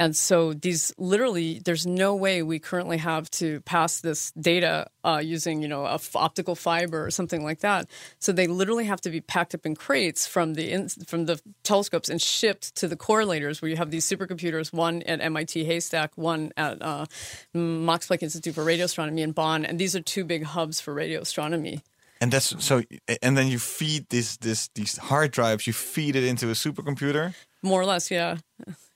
[0.00, 5.20] And so these literally, there's no way we currently have to pass this data uh,
[5.22, 7.86] using, you know, a f- optical fiber or something like that.
[8.18, 11.38] So they literally have to be packed up in crates from the in, from the
[11.64, 16.16] telescopes and shipped to the correlators, where you have these supercomputers, one at MIT Haystack,
[16.16, 17.04] one at uh,
[17.52, 20.94] Max Planck Institute for Radio Astronomy in Bonn, and these are two big hubs for
[20.94, 21.82] radio astronomy.
[22.22, 22.82] And that's so.
[23.20, 25.66] And then you feed this this these hard drives.
[25.66, 27.34] You feed it into a supercomputer.
[27.62, 28.38] More or less, yeah.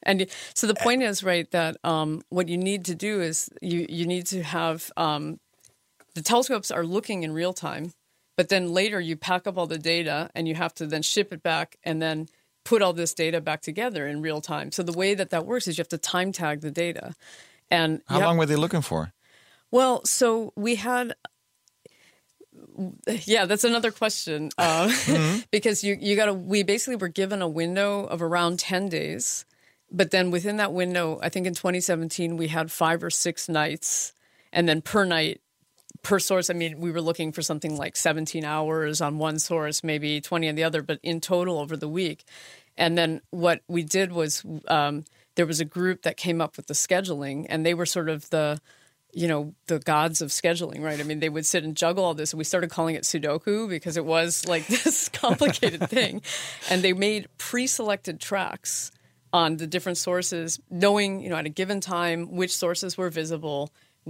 [0.04, 3.86] And so the point is, right, that um, what you need to do is you,
[3.88, 5.40] you need to have um,
[6.14, 7.92] the telescopes are looking in real time,
[8.36, 11.32] but then later you pack up all the data and you have to then ship
[11.32, 12.28] it back and then
[12.64, 14.72] put all this data back together in real time.
[14.72, 17.14] So the way that that works is you have to time tag the data.
[17.70, 19.12] And How have- long were they looking for?
[19.70, 21.14] well, so we had.
[23.06, 24.50] Yeah, that's another question.
[24.58, 24.92] Uh,
[25.50, 26.34] because you you got to.
[26.34, 29.44] We basically were given a window of around ten days,
[29.94, 34.12] but then within that window, I think in 2017 we had five or six nights,
[34.52, 35.40] and then per night,
[36.02, 36.50] per source.
[36.50, 40.48] I mean, we were looking for something like 17 hours on one source, maybe 20
[40.48, 42.24] on the other, but in total over the week.
[42.76, 45.04] And then what we did was um,
[45.36, 48.28] there was a group that came up with the scheduling, and they were sort of
[48.30, 48.60] the
[49.16, 52.14] you know the gods of scheduling right i mean they would sit and juggle all
[52.14, 56.20] this and we started calling it sudoku because it was like this complicated thing
[56.68, 58.90] and they made pre-selected tracks
[59.34, 63.60] on the different sources knowing you know at a given time which sources were visible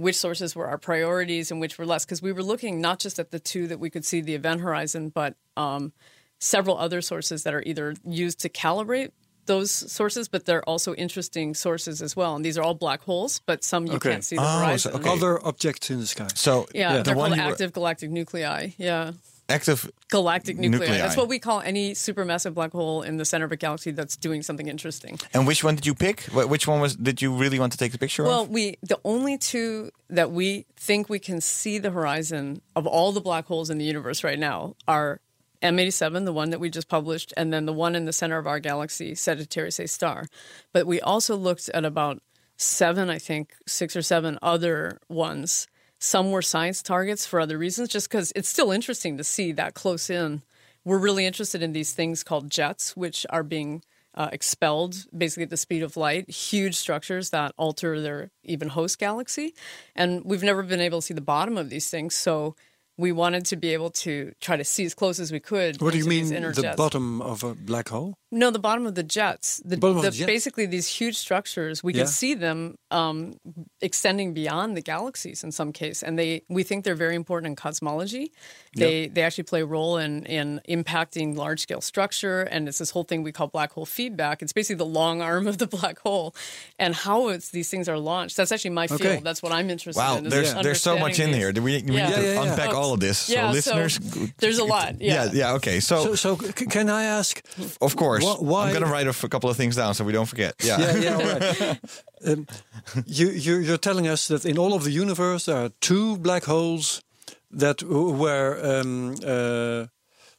[0.05, 3.17] which sources were our priorities and which were less because we were looking not just
[3.17, 5.91] at the two that we could see the event horizon but um,
[6.39, 9.11] several other sources that are either used to calibrate
[9.47, 12.35] those sources, but they're also interesting sources as well.
[12.35, 14.09] And these are all black holes, but some you Okay.
[14.09, 14.93] can't see the Oh, so- horizon.
[14.95, 15.09] okay.
[15.11, 16.27] Other objects in the sky.
[16.33, 18.69] So Yeah, the they're one called you were- active galactic nuclei.
[18.79, 19.11] Yeah,
[19.49, 19.89] active.
[20.09, 20.79] galactic nuclei.
[20.79, 20.97] Nuclei.
[20.97, 24.15] That's what we call any supermassive black hole in the center of a galaxy that's
[24.17, 25.19] doing something interesting.
[25.33, 26.21] And which one did you pick?
[26.23, 28.49] Which one was did you really want to take the picture Well, of?
[28.49, 33.21] we the only two that we think we can see the horizon of all the
[33.21, 35.19] black holes in the universe right now are
[35.61, 38.45] M87, the one that we just published, and then the one in the center of
[38.45, 40.27] our galaxy, Sagittarius A star.
[40.73, 42.21] But we also looked at about
[42.57, 45.67] seven, I think, six or seven other ones.
[46.05, 49.73] Some were science targets for other reasons, just because it's still interesting to see that
[49.73, 50.43] close in.
[50.83, 53.81] We're really interested in these things called jets, which are being
[54.13, 58.99] uh, expelled basically at the speed of light, huge structures that alter their even host
[58.99, 59.55] galaxy.
[59.95, 62.13] And we've never been able to see the bottom of these things.
[62.13, 62.55] So
[62.97, 65.81] we wanted to be able to try to see as close as we could.
[65.81, 68.19] What do you mean, the bottom of a black hole?
[68.41, 69.61] No, the bottom of the jets.
[69.65, 70.27] The, bottom of the- the jets?
[70.27, 71.99] Basically, these huge structures, we Yeah.
[72.03, 73.19] can see them um,
[73.81, 77.55] extending beyond the galaxies in some case, and they we think they're very important in
[77.55, 78.31] cosmology.
[78.75, 82.91] They they actually play a role in in impacting large scale structure, and it's this
[82.91, 84.41] whole thing we call black hole feedback.
[84.41, 86.35] It's basically the long arm of the black hole,
[86.77, 88.35] and how it's these things are launched.
[88.37, 89.01] That's actually my field.
[89.01, 89.21] Okay.
[89.23, 90.25] That's what I'm interested Wow, in.
[90.25, 91.51] is there's there's so much in understanding here.
[91.53, 92.07] Do we, we Yeah.
[92.09, 92.51] need to Yeah, yeah, yeah.
[92.51, 93.29] unpack all of this?
[93.29, 93.93] yeah, so so listeners,
[94.39, 95.13] there's a lot, yeah.
[95.25, 95.53] yeah, yeah.
[95.57, 97.41] Okay, so, So, so can I ask?
[97.81, 100.11] of course, Wh- why- I'm gonna write a, a couple of things down so we
[100.13, 100.55] don't forget.
[100.63, 101.79] Yeah, Yeah, yeah, all right.
[102.27, 102.47] um,
[103.05, 106.43] you, you, you're telling us that in all of the universe there are two black
[106.45, 107.01] holes
[107.51, 109.85] that were um, uh,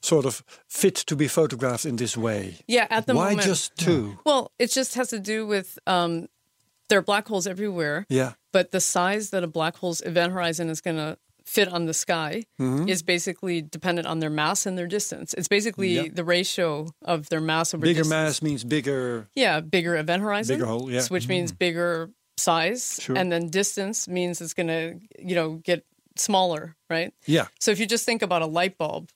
[0.01, 2.57] sort of fit to be photographed in this way.
[2.66, 3.38] Yeah, at the Why moment.
[3.40, 4.18] Why just two?
[4.25, 6.29] Well, it just has to do with um,
[6.88, 8.07] there are black holes everywhere.
[8.09, 8.33] Yeah.
[8.53, 11.94] But the size that a black hole's event horizon is going to fit on the
[11.94, 12.88] sky Mm-hmm.
[12.88, 15.32] is basically dependent on their mass and their distance.
[15.35, 16.14] It's basically Yep.
[16.14, 18.11] the ratio of their mass over Bigger distance.
[18.11, 19.28] mass means bigger.
[19.35, 20.56] Yeah, bigger event horizon.
[20.59, 21.00] Bigger hole, yeah.
[21.00, 21.14] Mm-hmm.
[21.14, 22.98] Which means bigger size.
[23.00, 23.16] Sure.
[23.16, 27.14] And then distance means it's going to, you know, get smaller, right?
[27.26, 27.46] Yeah.
[27.61, 29.09] So if you just think about a light bulb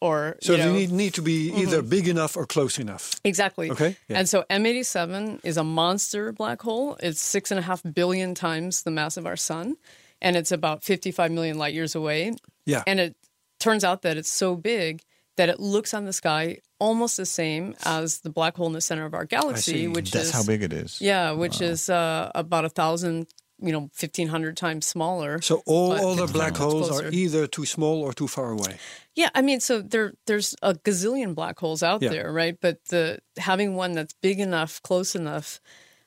[0.00, 0.78] or, So you they know, Mm-hmm.
[0.78, 3.14] need, need to be either big enough or close enough.
[3.24, 3.70] Exactly.
[3.70, 4.18] Okay, yeah.
[4.18, 6.96] And so M87 is a monster black hole.
[7.00, 9.76] It's six and a half billion times the mass of our sun,
[10.24, 12.32] and it's about 55 million light years away.
[12.66, 12.82] Yeah.
[12.86, 13.16] And it
[13.60, 15.02] turns out that it's so big
[15.36, 18.80] that it looks on the sky almost the same as the black hole in the
[18.80, 19.88] center of our galaxy, see.
[19.88, 21.00] which that's is how big it is.
[21.00, 23.26] yeah, which is uh, about a thousand,
[23.58, 25.40] you know, 1500 times smaller.
[25.40, 27.08] So all other black holes closer.
[27.08, 28.76] are either too small or too far away.
[29.14, 32.10] Yeah, I mean, so there there's a gazillion black holes out Yeah.
[32.10, 32.56] there, right?
[32.60, 35.60] But the having one that's big enough, close enough,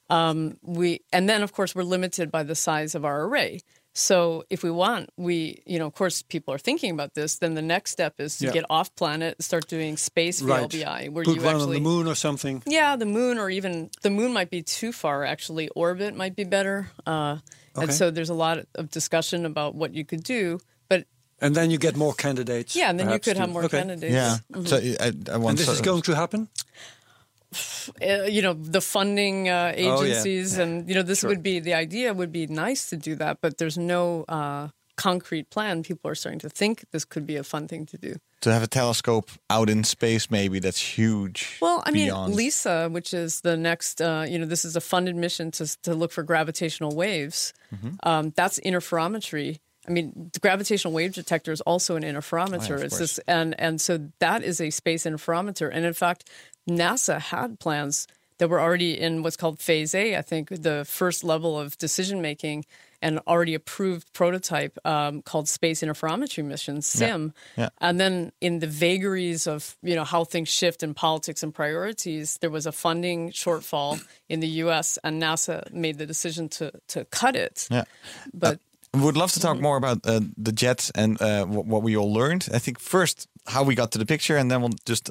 [0.10, 3.60] um, we and then of course we're limited by the size of our array.
[3.98, 7.40] So if we want, we you know, of course, people are thinking about this.
[7.40, 8.52] Then the next step is to Yeah.
[8.54, 10.70] get off planet, and start doing space Right.
[10.70, 12.62] VLBI, where Put you one actually on the moon or something.
[12.68, 15.26] yeah, the moon, or even the moon might be too far.
[15.26, 16.92] Actually, orbit might be better.
[17.06, 17.38] Uh,
[17.76, 17.84] Okay.
[17.84, 20.58] And so there's a lot of discussion about what you could do.
[20.90, 21.06] But
[21.40, 22.76] And then you get more candidates.
[22.76, 23.78] yeah, and then you could to- have more okay.
[23.78, 24.14] candidates.
[24.14, 24.38] Yeah.
[24.66, 26.50] So I, I want And this so- is going to happen?
[28.02, 29.94] Uh, you know the funding uh, Oh, yeah.
[29.94, 33.40] agencies and you know this would be the idea would be nice to do that
[33.42, 37.44] but there's no uh, concrete plan people are starting to think this could be a
[37.44, 41.58] fun thing to do To have a telescope out in space, maybe that's huge.
[41.62, 45.16] well i mean LISA which is the next uh, you know this is a funded
[45.16, 47.96] mission to, to look for gravitational waves Mm-hmm.
[48.10, 52.72] um, that's interferometry I mean, the gravitational wave detector is also an interferometer.
[52.72, 55.70] Oh, of it's this, and and so that is a space interferometer.
[55.72, 56.30] And in fact,
[56.68, 58.08] NASA had plans
[58.40, 60.16] that were already in what's called Phase A.
[60.16, 62.66] I think the first level of decision making,
[63.02, 67.34] and already approved prototype um, called Space Interferometry Mission (SIM).
[67.58, 67.70] yeah.
[67.80, 72.38] And then in the vagaries of you know how things shift in politics and priorities,
[72.40, 75.00] there was a funding shortfall in the U.S.
[75.04, 77.68] and NASA made the decision to to cut it.
[77.72, 77.84] Yeah.
[78.34, 78.60] But
[78.94, 79.48] Would love to Mm-hmm.
[79.48, 82.48] talk more about uh, the jets and uh, what, what we all learned.
[82.54, 85.10] I think first how we got to the picture, and then we'll just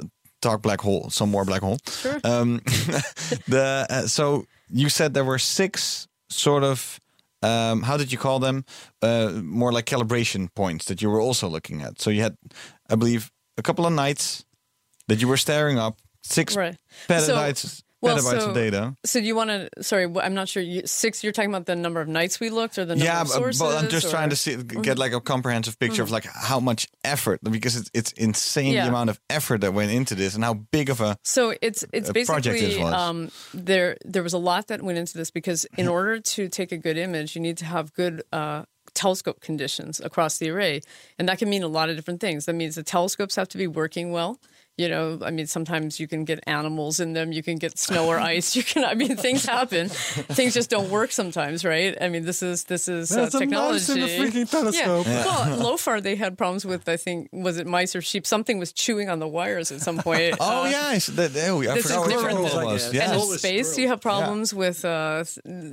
[0.51, 1.79] talk black hole, some more black hole.
[2.03, 2.21] Sure.
[2.25, 2.61] Um,
[3.49, 6.99] the uh, so you said there were six sort of
[7.43, 8.65] um, how did you call them?
[9.03, 12.01] Uh, more like calibration points that you were also looking at.
[12.01, 12.37] So you had,
[12.91, 14.45] I believe, a couple of nights
[15.09, 16.77] that you were staring up six Right.
[17.09, 18.97] petabytes well, petabytes so- of data.
[19.05, 19.69] So you want to?
[19.83, 20.63] Sorry, I'm not sure.
[20.63, 21.23] You, six.
[21.23, 23.35] You're talking about the number of nights we looked, or the number yeah, of but,
[23.35, 23.61] sources.
[23.61, 26.61] but I'm just or- trying to see, get like a comprehensive picture of like how
[26.61, 30.45] much effort because it's it's insane the amount of effort that went into this and
[30.45, 34.33] how big of a So it's it's a project this basically um, there there was
[34.33, 37.43] a lot that went into this because in order to take a good image, you
[37.43, 38.65] need to have good uh,
[38.95, 40.81] telescope conditions across the array,
[41.19, 42.47] and that can mean a lot of different things.
[42.47, 44.41] That means the telescopes have to be working well.
[44.79, 48.09] You know, I mean, sometimes you can get animals in them, you can get snow
[48.09, 48.85] or ice, you can.
[48.85, 49.89] I mean, things happen.
[49.89, 51.97] things just don't work sometimes, right?
[51.99, 53.73] I mean, this is this is uh, There's a technology.
[53.73, 55.07] mouse in the freaking telescope.
[55.07, 55.25] Yeah.
[55.25, 56.87] Well, Lofar, they had problems with.
[56.91, 58.27] I think was it mice or sheep?
[58.27, 60.37] Something was chewing on the wires at some point.
[60.41, 62.65] oh Uh, yeah, I s- that, oh, I this forgot is what different it than-
[62.67, 62.93] was.
[62.93, 63.13] Yeah.
[63.13, 65.25] and in space, you have problems with uh,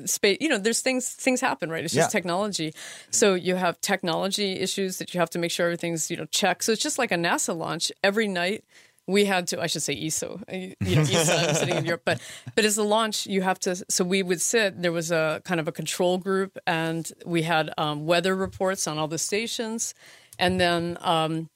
[0.06, 0.38] space.
[0.40, 1.84] You know, there's things things happen, right?
[1.84, 2.20] It's just Yeah.
[2.20, 2.74] technology.
[3.12, 6.64] So you have technology issues that you have to make sure everything's you know checked.
[6.64, 7.92] So it's just like a NASA launch.
[8.02, 8.64] Every night
[9.08, 9.62] we had to.
[9.62, 10.40] I should say ESO.
[10.50, 11.36] You know, ESA.
[11.36, 12.22] I'm sitting in Europe, but
[12.56, 13.76] but as a launch, you have to.
[13.90, 14.82] So we would sit.
[14.82, 18.98] There was a kind of a control group, and we had um, weather reports on
[18.98, 19.94] all the stations,
[20.40, 20.98] and then.
[21.02, 21.50] Um,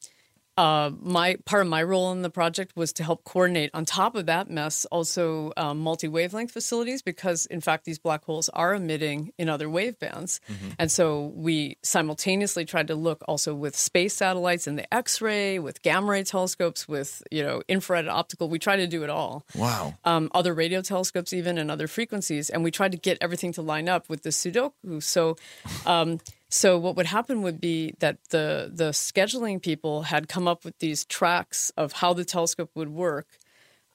[0.57, 4.15] uh, my part of my role in the project was to help coordinate on top
[4.15, 8.73] of that mess also um, multi wavelength facilities because in fact these black holes are
[8.73, 10.39] emitting in other wave bands
[10.79, 15.81] and so we simultaneously tried to look also with space satellites and the x-ray with
[15.81, 18.49] gamma ray telescopes with you know infrared optical.
[18.49, 19.45] We try to do it all.
[19.55, 19.95] Wow.
[20.05, 22.49] um, other radio telescopes even and other frequencies.
[22.49, 25.01] And we tried to get everything to line up with the sudoku.
[25.01, 25.37] So
[25.85, 30.63] um, so what would happen would be that the the scheduling people had come up
[30.63, 33.27] with these tracks of how the telescope would work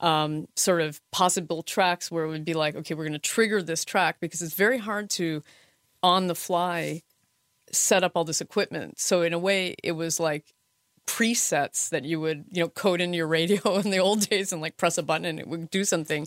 [0.00, 3.62] um, sort of possible tracks where it would be like okay we're going to trigger
[3.62, 5.42] this track because it's very hard to
[6.02, 7.02] on the fly
[7.72, 9.00] set up all this equipment.
[9.00, 10.54] So in a way it was like
[11.06, 14.62] presets that you would you know code into your radio in the old days and
[14.62, 16.26] like press a button and it would do something.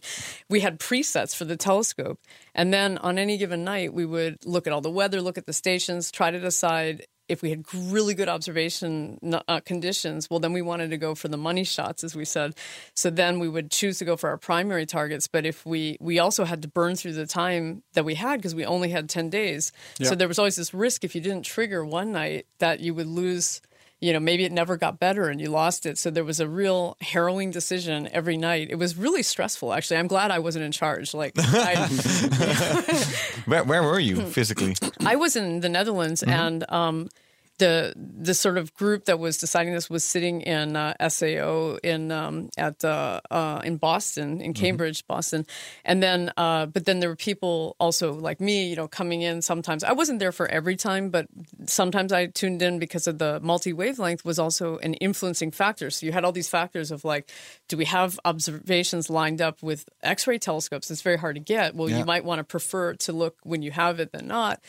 [0.50, 2.20] We had presets for the telescope.
[2.54, 5.46] And then on any given night we would look at all the weather look at
[5.46, 10.30] the stations try to decide if we had really good observation uh, conditions.
[10.30, 12.54] Well then we wanted to go for the money shots as we said.
[12.94, 15.28] So then we would choose to go for our primary targets.
[15.28, 18.54] But if we we also had to burn through the time that we had because
[18.54, 19.72] we only had 10 days.
[20.02, 23.08] So there was always this risk if you didn't trigger one night that you would
[23.08, 23.62] lose
[24.06, 25.98] you know, maybe it never got better and you lost it.
[25.98, 28.68] So there was a real harrowing decision every night.
[28.70, 29.98] It was really stressful, actually.
[29.98, 31.14] I'm glad I wasn't in charge.
[31.14, 31.88] Like, I,
[33.46, 34.28] Where, where were you Hmm.
[34.30, 34.76] physically?
[35.06, 37.10] I was in the Netherlands, and um,
[37.58, 42.12] the the sort of group that was deciding this was sitting in uh, SAO in
[42.12, 45.46] um, at uh, uh, in Boston, in Cambridge, Boston,
[45.84, 49.42] and then uh, but then there were people also like me, you know, coming in.
[49.42, 51.28] Sometimes I wasn't there for every time, but
[51.66, 55.90] sometimes I tuned in because of the multi wavelength was also an influencing factor.
[55.90, 57.30] So you had all these factors of like,
[57.68, 60.92] do we have observations lined up with X-ray telescopes?
[60.92, 61.76] It's very hard to get.
[61.76, 62.00] Well, Yeah.
[62.00, 64.60] you might want to prefer to look when you have it than not.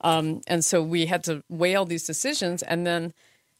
[0.00, 2.62] Um, and so we had to weigh all these decisions.
[2.62, 3.12] And then,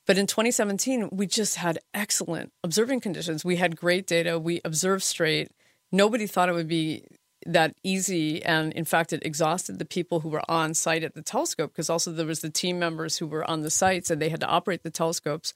[0.07, 3.44] but in 2017, we just had excellent observing conditions.
[3.44, 4.38] We had great data.
[4.38, 5.51] We observed straight.
[5.90, 7.05] Nobody thought it would be
[7.53, 8.45] that easy.
[8.45, 11.89] And in fact, it exhausted the people who were on site at the telescope because
[11.91, 14.47] also there was the team members who were on the sites and they had to
[14.47, 15.55] operate the telescopes.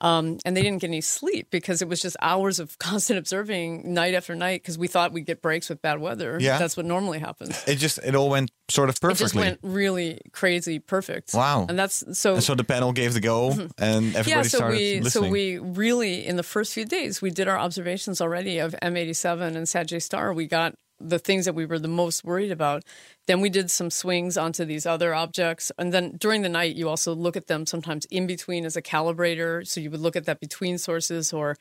[0.00, 3.92] Um, and they didn't get any sleep because it was just hours of constant observing
[3.94, 6.38] night after night because we thought we'd get breaks with bad weather.
[6.40, 6.58] Yeah.
[6.58, 7.64] That's what normally happens.
[7.66, 9.24] It just it all went sort of It perfectly.
[9.24, 11.34] just went really crazy perfect.
[11.34, 11.66] Wow.
[11.68, 14.76] And that's so and so the panel gave the go, and everybody yeah, so started
[14.76, 15.24] we listening.
[15.24, 19.56] so we really in the first few days we did our observations already of M87
[19.56, 20.32] and Sagittarius Star.
[20.32, 22.84] We got the things that we were the most worried about.
[23.26, 26.88] Then we did some swings onto these other objects, and then during the night you
[26.88, 29.66] also look at them sometimes in between as a calibrator.
[29.66, 31.56] So you would look at that between sources or.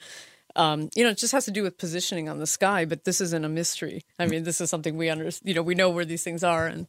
[0.55, 3.21] Um, you know, it just has to do with positioning on the sky, but this
[3.21, 4.01] isn't a mystery.
[4.17, 6.65] I mean, this is something we understand, you know, we know where these things are,
[6.65, 6.87] and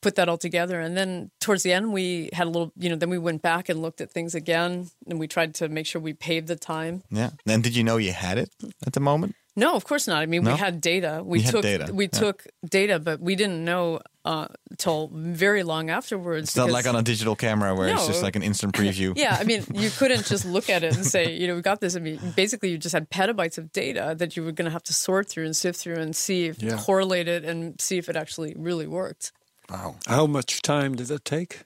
[0.00, 0.80] put that all together.
[0.80, 3.68] And then towards the end, we had a little, you know, then we went back
[3.68, 7.02] and looked at things again, and we tried to make sure we paved the time.
[7.10, 7.30] yeah.
[7.46, 8.50] And did you know you had it
[8.86, 9.34] at the moment?
[9.58, 10.22] No, of course not.
[10.22, 10.52] I mean, No?
[10.52, 11.20] we had data.
[11.24, 12.10] We You had took data, we yeah.
[12.22, 14.46] took data, but we didn't know uh,
[14.76, 16.48] till very long afterwards.
[16.50, 19.12] It's not like on a digital camera where it's just like an instant preview.
[19.24, 21.80] Yeah, I mean, you couldn't just look at it and say, you know, we got
[21.80, 21.96] this.
[21.96, 24.84] I mean, basically, you just had petabytes of data that you were going to have
[24.84, 26.76] to sort through and sift through and see if Yeah.
[26.76, 29.32] correlate it and see if it actually really worked.
[29.70, 29.96] Wow.
[30.06, 31.64] How much time did that take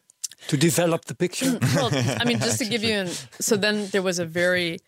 [0.48, 1.58] to develop the picture?
[1.74, 1.90] well,
[2.20, 3.08] I mean, just to give you an
[3.40, 4.78] so then there was a very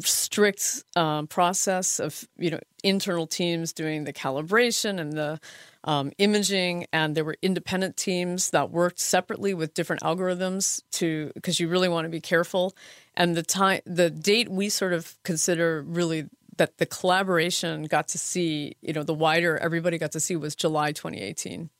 [0.00, 5.40] strict um, process of you know internal teams doing the calibration and the
[5.84, 11.58] um, imaging, and there were independent teams that worked separately with different algorithms to because
[11.60, 12.74] you really want to be careful.
[13.14, 16.26] And the time, the date we sort of consider really
[16.56, 20.54] that the collaboration got to see, you know, the wider everybody got to see was
[20.54, 21.70] July 2018.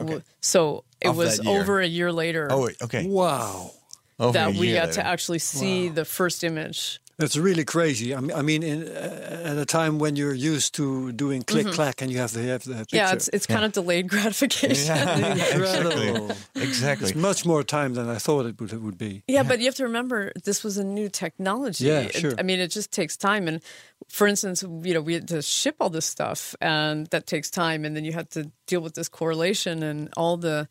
[0.00, 0.22] okay.
[0.40, 3.06] So it Of was over a year later Oh, wait, okay.
[3.06, 3.70] wow.
[4.18, 7.00] Over that we year got to actually see the first image.
[7.16, 8.14] That's really crazy.
[8.14, 11.66] I mean, I mean, in, uh, at a time when you're used to doing click
[11.68, 12.96] clack and you have to have the picture.
[12.96, 12.96] Mm-hmm.
[12.96, 14.96] Yeah, it's it's kind of delayed gratification.
[14.96, 15.34] Yeah.
[15.54, 16.36] incredible.
[16.56, 17.08] Exactly.
[17.10, 19.22] It's much more time than I thought it would it would be.
[19.28, 21.84] Yeah, but you have to remember this was a new technology.
[21.86, 22.34] Yeah, It- sure.
[22.38, 23.46] I mean, it just takes time.
[23.48, 23.62] And
[24.08, 27.84] for instance, you know, we had to ship all this stuff, and that takes time.
[27.84, 30.68] And then you had to deal with this correlation and all the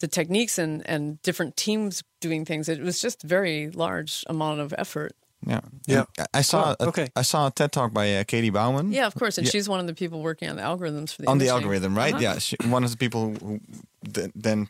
[0.00, 2.68] the techniques and and different teams doing things.
[2.68, 5.12] It was just very large amount of effort.
[5.46, 5.60] Yeah.
[5.86, 6.04] Yeah.
[6.18, 7.08] I- I saw Oh, a, okay.
[7.16, 8.92] I saw a TED talk by uh, Katie Bouman.
[8.92, 9.38] Yeah, of course.
[9.38, 9.50] And Yeah.
[9.52, 12.14] she's one of the people working on the algorithms for the on the algorithm, right?
[12.14, 12.22] Uh-huh.
[12.22, 13.60] Yeah, she, one of the people who, who
[14.12, 14.68] th- then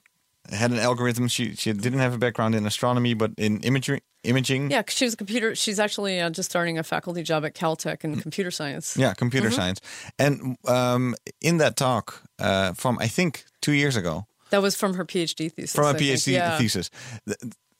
[0.50, 1.28] had an algorithm.
[1.28, 4.70] She she didn't have a background in astronomy, but in imagery, imaging.
[4.70, 5.54] Yeah, 'cause she was a computer.
[5.54, 8.96] She's actually uh, just starting a faculty job at Caltech in computer science.
[8.96, 9.56] Yeah, computer Mm-hmm.
[9.56, 9.80] science.
[10.18, 14.94] And um, in that talk uh, from I think two years ago, That was from
[14.94, 15.72] her PhD thesis.
[15.74, 16.10] from a I think.
[16.20, 16.58] PhD Yeah.
[16.58, 16.90] thesis,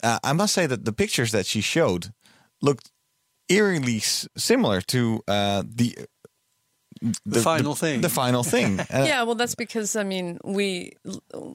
[0.02, 2.12] uh, I must say that the pictures that she showed
[2.64, 2.90] looked
[3.48, 5.88] eerily s- similar to uh, the,
[7.26, 8.00] The, final thing.
[8.00, 8.80] The final thing.
[8.80, 10.92] Uh, Yeah, well, that's because I mean, we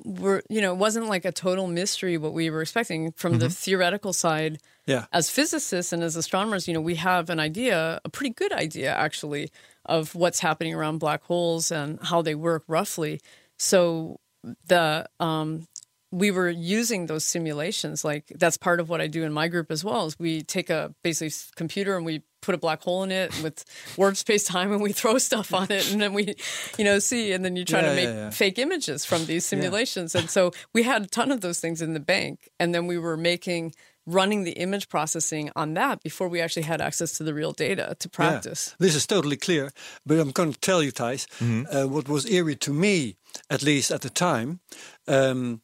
[0.05, 3.45] were, you know, it wasn't like a total mystery what we were expecting from the
[3.47, 3.63] Mm-hmm.
[3.63, 4.59] theoretical side.
[4.85, 5.05] yeah.
[5.11, 8.91] As physicists and as astronomers, you know, we have an idea, a pretty good idea
[8.93, 9.49] actually,
[9.85, 13.19] of what's happening around black holes and how they work roughly.
[13.57, 14.19] So
[14.67, 15.67] the um,
[16.11, 18.03] we were using those simulations.
[18.03, 20.05] Like that's part of what I do in my group as well.
[20.07, 23.63] Is we take a basically computer and we put a black hole in it with
[23.97, 26.33] warp space time and we throw stuff on it and then we,
[26.77, 28.29] you know, see and then you try Yeah, to make yeah, yeah.
[28.31, 30.15] fake images from these simulations.
[30.15, 32.97] And so we had a ton of those things in the bank, and then we
[32.97, 33.73] were making
[34.07, 37.95] running the image processing on that before we actually had access to the real data
[37.99, 38.69] to practice.
[38.79, 38.85] Yeah.
[38.87, 39.69] This is totally clear,
[40.05, 41.27] but I'm going to tell you, Thijs,
[41.71, 43.17] uh, what was eerie to me,
[43.51, 44.61] at least at the time.
[45.07, 45.61] Um,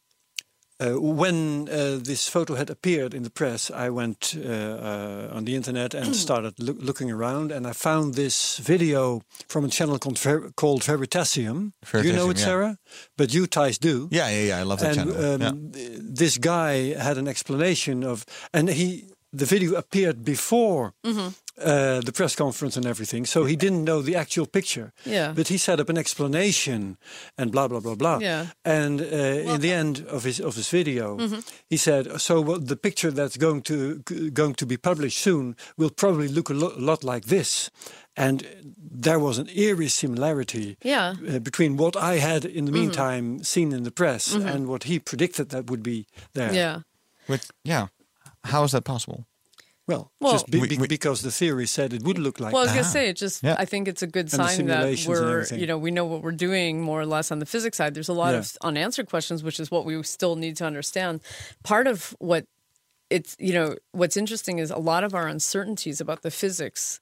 [0.79, 5.45] uh, when uh, this photo had appeared in the press, I went uh, uh, on
[5.45, 9.97] the internet and started loo- looking around, and I found this video from a channel
[9.99, 11.71] called, Ver- called Veritasium.
[11.91, 12.45] Do you know it, yeah.
[12.45, 12.77] Sera?
[13.17, 14.07] But you, Thijs, do.
[14.11, 14.59] yeah, yeah, yeah.
[14.59, 15.47] I love that and channel.
[15.47, 15.97] um, yeah.
[16.01, 21.29] this guy had an explanation of, and he the video appeared before Mm-hmm.
[21.57, 24.91] Uh, the press conference and everything, so he didn't know the actual picture.
[25.05, 25.33] Yeah.
[25.35, 26.97] but he set up an explanation
[27.37, 28.17] and blah blah blah blah.
[28.21, 28.47] Yeah.
[28.63, 29.05] and uh,
[29.53, 31.39] in the end of his of his video, Mm-hmm.
[31.69, 35.55] he said, "So what the picture that's going to g- going to be published soon
[35.77, 37.69] will probably look a lo- lot like this."
[38.17, 38.43] And
[39.01, 41.15] there was an eerie similarity Yeah.
[41.27, 44.99] Uh, between what I had in the meantime seen in the press and what he
[44.99, 46.53] predicted that would be there.
[46.53, 46.81] Yeah.
[47.27, 47.87] With, yeah.
[48.43, 49.25] How is that possible?
[49.87, 52.61] Well, Well- just be, We- we- because the theory said it would look like Well,
[52.63, 52.77] I was that.
[52.81, 53.55] gonna say, it just Yeah.
[53.57, 56.81] I think it's a good sign that we're, you know, we know what we're doing
[56.81, 57.93] more or less on the physics side.
[57.93, 58.39] There's a lot Yeah.
[58.39, 61.21] of unanswered questions, which is what we still need to understand.
[61.63, 62.45] Part of what
[63.11, 66.99] it's, you know, what's interesting is a lot of our uncertainties about the physics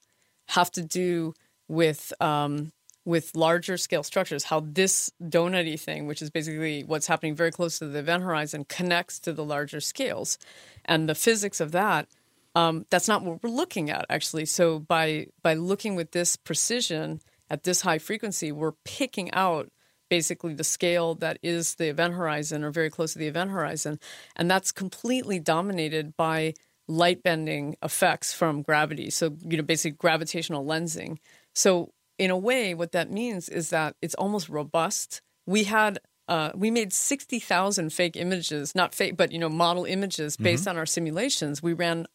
[0.50, 1.34] have to do
[1.70, 2.74] with um,
[3.06, 7.78] with larger scale structures, how this donutty thing, which is basically what's happening very close
[7.80, 10.38] to the event horizon, connects to the larger scales,
[10.86, 12.08] and the physics of that.
[12.56, 14.46] Um, that's not what we're looking at actually.
[14.46, 19.72] So by by looking with this precision at this high frequency, we're picking out
[20.10, 24.00] basically the scale that is the event horizon or very close to the event horizon,
[24.36, 26.54] and that's completely dominated by
[26.88, 29.10] light bending effects from gravity.
[29.10, 31.18] So you know basically gravitational lensing.
[31.56, 35.22] So in a way, what that means is that it's almost robust.
[35.48, 39.86] We had uh, we made sixty thousand fake images, not fake, but you know model
[39.86, 41.62] images based on our simulations.
[41.64, 42.06] We ran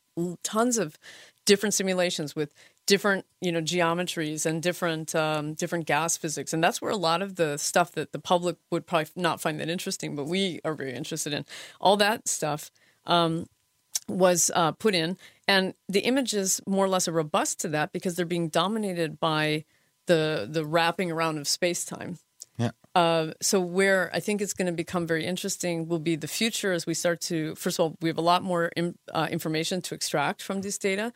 [0.43, 0.99] tons of
[1.47, 2.53] different simulations with
[2.87, 7.23] different you know geometries and different um, different gas physics, and that's where a lot
[7.23, 10.75] of the stuff that the public would probably not find that interesting, but we are
[10.75, 11.45] very interested in.
[11.81, 12.71] All that stuff
[14.09, 18.17] was uh, put in, and the images more or less are robust to that because
[18.17, 19.65] they're being dominated by
[20.07, 22.19] the the wrapping around of space time.
[22.59, 22.71] Yeah.
[22.95, 26.73] Uh, so where I think it's going to become very interesting will be the future
[26.73, 27.55] as we start to.
[27.55, 30.77] First of all, we have a lot more in, uh, information to extract from this
[30.79, 31.13] data.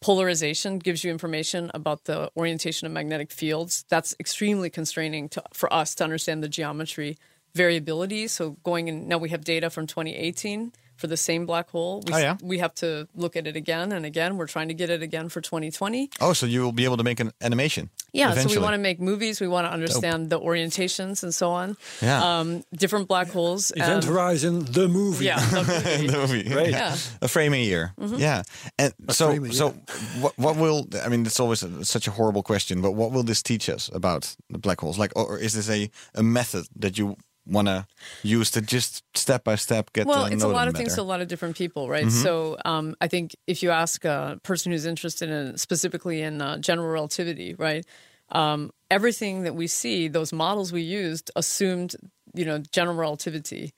[0.00, 3.84] Polarization gives you information about the orientation of magnetic fields.
[3.88, 7.18] That's extremely constraining to, for us to understand the geometry
[7.54, 8.26] variability.
[8.28, 12.02] So going in now, we have data from 2018 for the same black hole.
[12.06, 12.36] We, Oh, yeah?
[12.42, 14.36] we have to look at it again and again.
[14.36, 16.10] We're trying to get it again for 2020.
[16.20, 17.90] Oh, so you will be able to make an animation.
[18.12, 19.40] Yeah, so we want to make movies.
[19.40, 21.76] We want to understand the orientations and so on.
[22.02, 22.22] Yeah.
[22.40, 23.72] Um, different black holes.
[23.74, 25.24] Event and- Horizon, the movie.
[25.24, 25.40] Yeah.
[25.40, 26.06] the movie.
[26.08, 26.54] the movie.
[26.54, 26.70] Right.
[26.70, 26.96] Yeah.
[27.22, 27.94] A frame a year.
[27.98, 28.16] Mm-hmm.
[28.16, 28.42] Yeah.
[28.78, 29.74] And so, frame a so year.
[30.20, 33.22] what, what will, I mean, it's always a, such a horrible question, but what will
[33.22, 34.98] this teach us about the black holes?
[34.98, 37.16] Like, or is this a, a method that you
[37.46, 37.86] want to
[38.22, 41.00] use to just step by step get well, to it's a lot of things to
[41.00, 42.10] a lot of different people, right?
[42.10, 46.58] So um, I think if you ask a person who's interested in specifically in uh,
[46.58, 47.84] general relativity, right?
[48.30, 51.96] Um, everything that we see, those models we used assumed,
[52.34, 53.74] you know, general relativity.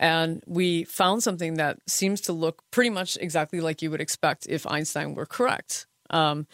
[0.00, 4.46] And we found something that seems to look pretty much exactly like you would expect
[4.48, 5.86] if Einstein were correct.
[6.10, 6.46] Um,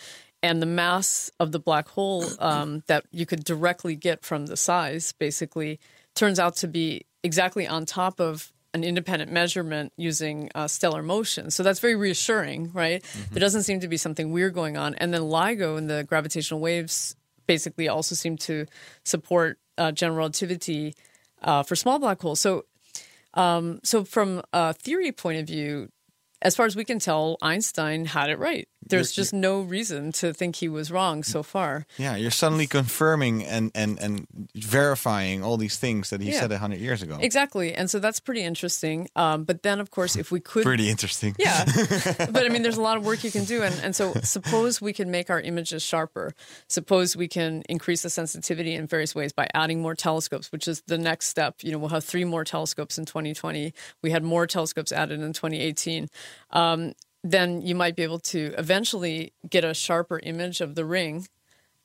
[0.42, 4.56] and the mass of the black hole um, that you could directly get from the
[4.56, 5.78] size basically
[6.14, 11.50] turns out to be exactly on top of an independent measurement using uh, stellar motion.
[11.50, 13.04] So that's very reassuring, right?
[13.30, 14.96] There doesn't seem to be something weird going on.
[14.96, 17.14] And then LIGO and the gravitational waves
[17.46, 18.66] basically also seem to
[19.04, 20.94] support uh, general relativity
[21.42, 22.40] uh, for small black holes.
[22.40, 22.64] So
[23.34, 25.90] um, so from a theory point of view,
[26.44, 28.68] as far as we can tell, Einstein had it right.
[28.86, 31.86] There's just no reason to think he was wrong so far.
[31.96, 36.40] yeah, you're suddenly confirming and, and, and verifying all these things that he Yeah.
[36.40, 37.16] said a hundred years ago.
[37.18, 37.72] Exactly.
[37.74, 39.08] And so that's pretty interesting.
[39.16, 40.64] Um, but then, of course, if we could.
[40.74, 41.34] Pretty interesting.
[41.38, 41.64] Yeah.
[42.30, 43.62] but I mean, there's a lot of work you can do.
[43.62, 46.34] And, and so suppose we can make our images sharper.
[46.68, 50.82] Suppose we can increase the sensitivity in various ways by adding more telescopes, which is
[50.88, 51.56] the next step.
[51.62, 53.72] You know, we'll have three more telescopes in 2020.
[54.02, 56.08] We had more telescopes added in 2018.
[56.50, 61.26] Um, then you might be able to eventually get a sharper image of the ring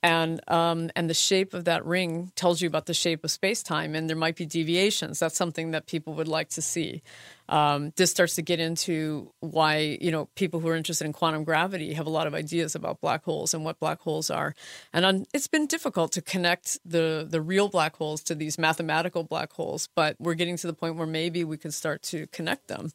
[0.02, 3.62] and um, and the shape of that ring tells you about the shape of space
[3.62, 5.20] time, and there might be deviations.
[5.20, 7.02] That's something that people would like to see.
[7.50, 11.43] Um, this starts to get into why you know people who are interested in quantum
[11.43, 14.56] gravity have a lot of ideas about black holes and what black holes are,
[14.93, 19.24] and on, it's been difficult to connect the the real black holes to these mathematical
[19.24, 19.89] black holes.
[19.95, 22.91] But we're getting to the point where maybe we can start to connect them.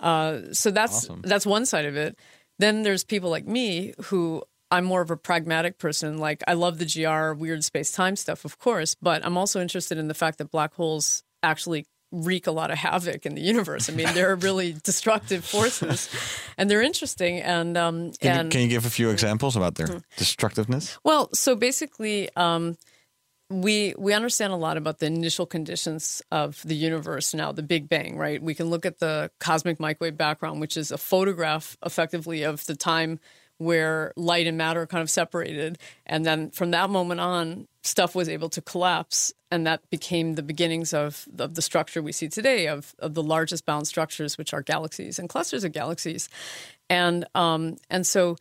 [0.00, 1.20] Uh, so that's Awesome.
[1.22, 2.18] that's one side of it.
[2.58, 6.18] Then there's people like me who I'm more of a pragmatic person.
[6.18, 9.98] Like I love the GR weird space time stuff, of course, but I'm also interested
[9.98, 13.90] in the fact that black holes actually wreak a lot of havoc in the universe.
[13.90, 16.08] I mean, they're really destructive forces,
[16.56, 17.40] and they're interesting.
[17.40, 20.98] And um, Can, and you, can you give a few examples about their destructiveness?
[21.04, 22.76] well, so basically, um,
[23.48, 27.88] we we understand a lot about the initial conditions of the universe now, the Big
[27.88, 28.42] Bang, right?
[28.42, 32.74] We can look at the cosmic microwave background, which is a photograph, effectively, of the
[32.74, 33.20] time
[33.58, 38.28] where light and matter kind of separated, and then from that moment on, stuff was
[38.28, 42.68] able to collapse, and that became the beginnings of of the structure we see today
[42.68, 46.28] of of the largest bound structures, which are galaxies and clusters of galaxies,
[46.90, 48.36] and um, and so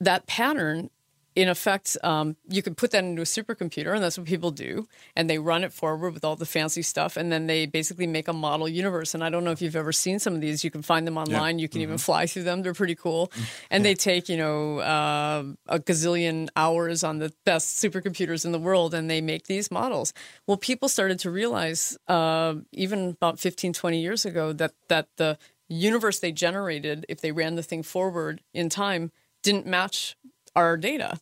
[0.00, 0.90] that pattern
[1.36, 4.88] in effect, um, you could put that into a supercomputer, and that's what people do.
[5.14, 8.26] And they run it forward with all the fancy stuff, and then they basically make
[8.26, 9.14] a model universe.
[9.14, 10.64] And I don't know if you've ever seen some of these.
[10.64, 11.58] You can find them online.
[11.58, 12.62] You can even fly through them.
[12.62, 13.30] They're pretty cool.
[13.70, 18.58] And they take, you know, uh, a gazillion hours on the best supercomputers in the
[18.58, 20.14] world, and they make these models.
[20.46, 25.36] Well, people started to realize, uh, even about 15, 20 years ago, that that the
[25.68, 29.12] universe they generated, if they ran the thing forward in time,
[29.42, 30.16] didn't match
[30.54, 31.18] our data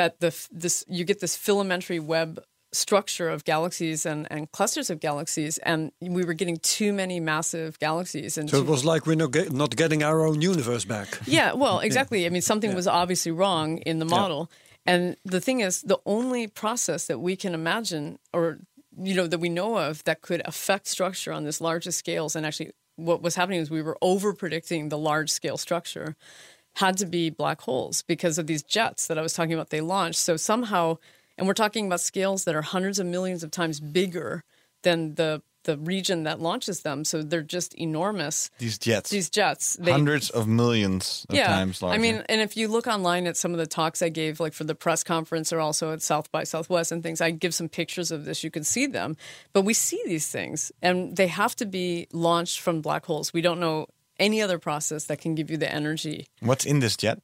[0.00, 2.42] that the this you get this filamentary web
[2.72, 7.78] structure of galaxies and, and clusters of galaxies, and we were getting too many massive
[7.80, 8.38] galaxies.
[8.38, 11.08] And So it was like we're not, get, not getting our own universe back.
[11.26, 12.26] yeah, well, exactly.
[12.26, 14.50] I mean, something was obviously wrong in the model.
[14.86, 18.60] And the thing is, the only process that we can imagine or,
[18.96, 22.46] you know, that we know of that could affect structure on this largest scales, and
[22.46, 26.16] actually what was happening is we were over predicting the large scale structure,
[26.76, 29.80] had to be black holes because of these jets that I was talking about they
[29.80, 30.20] launched.
[30.20, 30.98] So somehow,
[31.36, 34.44] and we're talking about scales that are hundreds of millions of times bigger
[34.82, 37.04] than the the region that launches them.
[37.04, 38.50] So they're just enormous.
[38.58, 41.94] These jets, These jets, they, hundreds of millions of times larger.
[41.94, 44.52] I mean, and if you look online at some of the talks I gave, like
[44.52, 47.68] for the press conference or also at South by Southwest and things, I give some
[47.68, 48.42] pictures of this.
[48.42, 49.16] You can see them.
[49.52, 53.32] But we see these things, and they have to be launched from black holes.
[53.32, 53.86] We don't know
[54.20, 56.28] any other process that can give you the energy.
[56.40, 57.18] what's in this jet?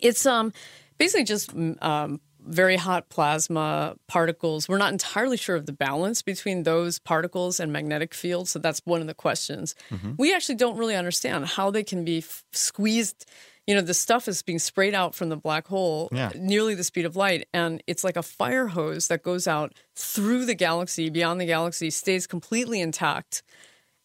[0.00, 0.52] It's um
[0.98, 4.68] basically just mm, um, very hot plasma particles.
[4.68, 8.80] We're not entirely sure of the balance between those particles and magnetic fields, so that's
[8.84, 9.74] one of the questions.
[10.18, 13.24] We actually don't really understand how they can be f- squeezed.
[13.66, 16.30] You know, the stuff is being sprayed out from the black hole Yeah.
[16.36, 20.44] nearly the speed of light, and it's like a fire hose that goes out through
[20.44, 23.42] the galaxy, beyond the galaxy, stays completely intact.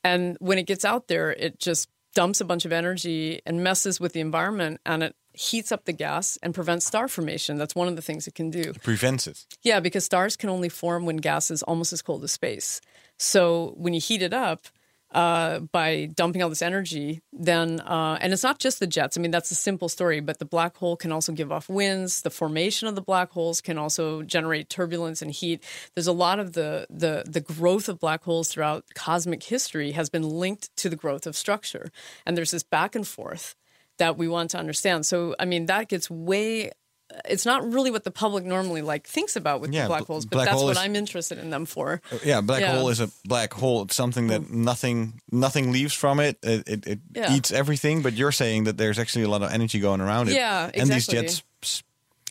[0.01, 3.97] And when it gets out there, it just dumps a bunch of energy and messes
[3.97, 7.57] with the environment and it heats up the gas and prevents star formation.
[7.57, 8.73] That's one of the things it can do.
[8.83, 9.45] Prevents it.
[9.61, 12.81] Yeah, because stars can only form when gas is almost as cold as space.
[13.15, 14.65] So when you heat it up
[15.11, 19.17] uh, by dumping all this energy, then, uh, and it's not just the jets.
[19.17, 22.21] I mean, that's a simple story, but the black hole can also give off winds.
[22.21, 25.63] The formation of the black holes can also generate turbulence and heat.
[25.95, 30.09] There's a lot of the, the, the growth of black holes throughout cosmic history has
[30.09, 31.91] been linked to the growth of structure.
[32.25, 33.55] And there's this back and forth
[33.97, 35.05] that we want to understand.
[35.05, 36.71] So, I mean, that gets way.
[37.25, 40.35] It's not really what the public normally like thinks about with Yeah, black holes, but
[40.37, 42.01] black that's hole what is- I'm interested in them for.
[42.23, 42.75] Yeah, black Yeah.
[42.77, 43.81] hole is a black hole.
[43.83, 46.37] It's something that nothing nothing leaves from it.
[46.43, 47.33] It it, it Yeah.
[47.35, 48.01] eats everything.
[48.03, 50.35] But you're saying that there's actually a lot of energy going around it.
[50.35, 51.43] Yeah, And these jets.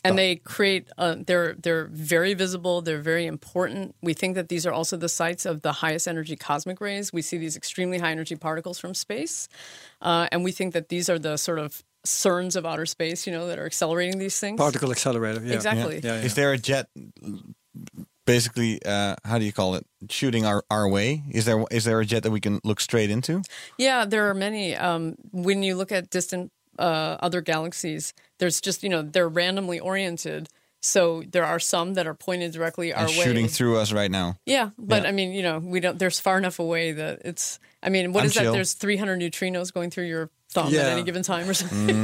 [0.05, 4.65] and they create uh, they're they're very visible they're very important we think that these
[4.65, 8.11] are also the sites of the highest energy cosmic rays we see these extremely high
[8.11, 9.49] energy particles from space
[10.01, 13.33] uh, and we think that these are the sort of CERNs of outer space you
[13.33, 15.41] know that are accelerating these things Particle accelerator.
[15.43, 15.55] Yeah.
[15.55, 15.99] Exactly.
[16.03, 16.21] Yeah, yeah.
[16.25, 16.87] Is there a jet?
[18.25, 19.85] Basically, uh, how do you call it?
[20.09, 21.23] Shooting our, our way.
[21.31, 23.41] Is there is there a jet that we can look straight into?
[23.79, 24.75] Yeah, there are many.
[24.75, 29.79] Um, when you look at distant uh, other galaxies, there's just you know they're randomly
[29.79, 30.47] oriented.
[30.81, 33.23] So there are some that are pointed directly our And way.
[33.23, 34.35] shooting through us right now.
[34.45, 35.09] Yeah, but Yeah.
[35.09, 35.97] I mean, you know, we don't.
[35.97, 37.59] There's far enough away that it's.
[37.81, 38.51] I mean, what I'm is that?
[38.51, 41.79] There's 300 neutrinos going through your thumb at any given time, or something.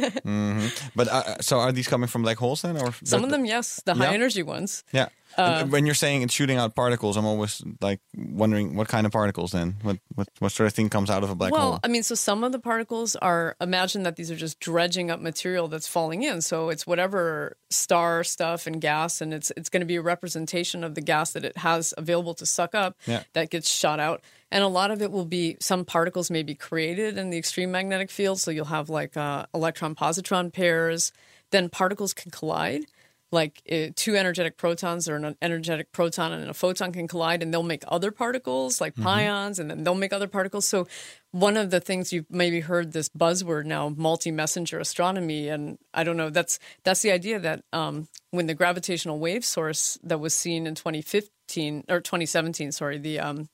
[0.00, 0.58] Mm-hmm.
[0.58, 0.90] right?
[0.94, 3.82] But uh, so are these coming from black holes then, or Some of them, yes,
[3.84, 4.12] the high Yeah.
[4.12, 4.84] energy ones.
[4.92, 5.08] Yeah.
[5.38, 9.12] Uh, when you're saying it's shooting out particles, I'm always like wondering what kind of
[9.12, 9.76] particles then?
[9.82, 11.70] What what what sort of thing comes out of a black well, hole?
[11.72, 15.08] Well, I mean, so some of the particles are imagine that these are just dredging
[15.10, 16.42] up material that's falling in.
[16.42, 20.82] So it's whatever star stuff and gas, and it's it's going to be a representation
[20.82, 23.22] of the gas that it has available to suck up Yeah.
[23.34, 24.22] that gets shot out.
[24.52, 27.70] And a lot of it will be some particles may be created in the extreme
[27.70, 28.40] magnetic field.
[28.40, 31.12] So you'll have like uh, electron positron pairs.
[31.50, 32.86] Then particles can collide.
[33.32, 37.54] Like uh, two energetic protons or an energetic proton and a photon can collide, and
[37.54, 40.66] they'll make other particles like pions, and then they'll make other particles.
[40.66, 40.88] So,
[41.30, 46.16] one of the things you've maybe heard this buzzword now, multi-messenger astronomy, and I don't
[46.16, 46.28] know.
[46.28, 50.74] That's that's the idea that um, when the gravitational wave source that was seen in
[50.74, 53.48] 2015 or 2017, sorry, the um,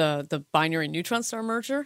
[0.00, 1.80] the the binary neutron star merger,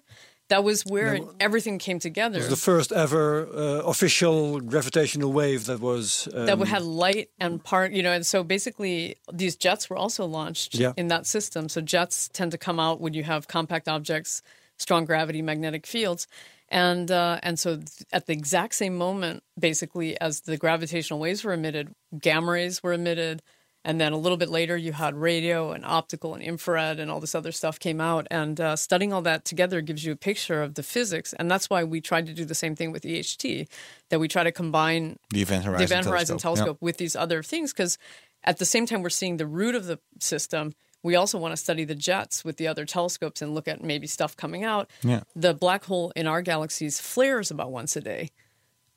[0.49, 2.37] that was where everything came together.
[2.39, 6.29] It was the first ever uh, official gravitational wave that was.
[6.35, 10.25] Um, that had light and part, you know, and so basically these jets were also
[10.27, 10.93] launched Yeah.
[10.97, 11.69] in that system.
[11.69, 14.43] So jets tend to come out when you have compact objects,
[14.79, 16.27] strong gravity, magnetic fields,
[16.69, 21.45] and uh, and so th- at the exact same moment, basically as the gravitational waves
[21.45, 21.87] were emitted,
[22.27, 23.43] gamma rays were emitted.
[23.85, 27.19] And then a little bit later, you had radio and optical and infrared and all
[27.19, 28.29] this other stuff came out.
[28.31, 31.33] And uh, studying all that together gives you a picture of the physics.
[31.33, 33.69] And that's why we tried to do the same thing with EHT,
[34.11, 36.65] that we try to combine the Event Horizon the Event Horizon Telescope.
[36.67, 37.99] Telescope with these other things because
[38.45, 40.75] at the same time we're seeing the root of the system.
[41.05, 44.07] We also want to study the jets with the other telescopes and look at maybe
[44.07, 44.89] stuff coming out.
[45.03, 45.23] Yeah.
[45.35, 48.31] The black hole in our galaxies flares about once a day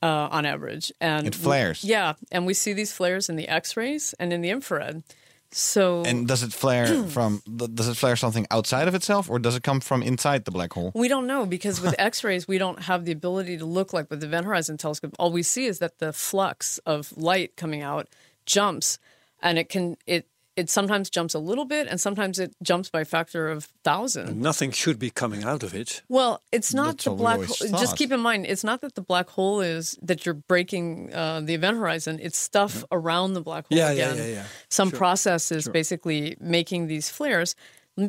[0.02, 1.84] uh, on average, and It flares?
[1.84, 5.04] yeah, and we see these flares in the X rays and in the infrared.
[5.52, 7.42] So And does it flare from?
[7.48, 10.74] Does it flare something outside of itself, or does it come from inside the black
[10.74, 10.92] hole?
[10.94, 14.20] We don't know because with X-rays, we don't have the ability to look like with
[14.20, 15.16] the Event Horizon Telescope.
[15.18, 18.10] All we see is that the flux of light coming out
[18.46, 19.00] jumps,
[19.42, 23.02] and it can it it sometimes jumps a little bit, and sometimes it jumps by
[23.02, 24.40] a factor of thousand.
[24.42, 26.02] Nothing should be coming out of it.
[26.08, 27.80] Well, it's not That's the black always hole.
[27.80, 31.42] Just keep in mind, it's not that the black hole is that you're breaking uh,
[31.42, 32.20] the event horizon.
[32.22, 33.78] It's stuff around the black hole.
[33.78, 34.18] Yeah, yeah, again.
[34.18, 34.44] yeah, yeah.
[34.70, 37.56] Some process is basically making these flares.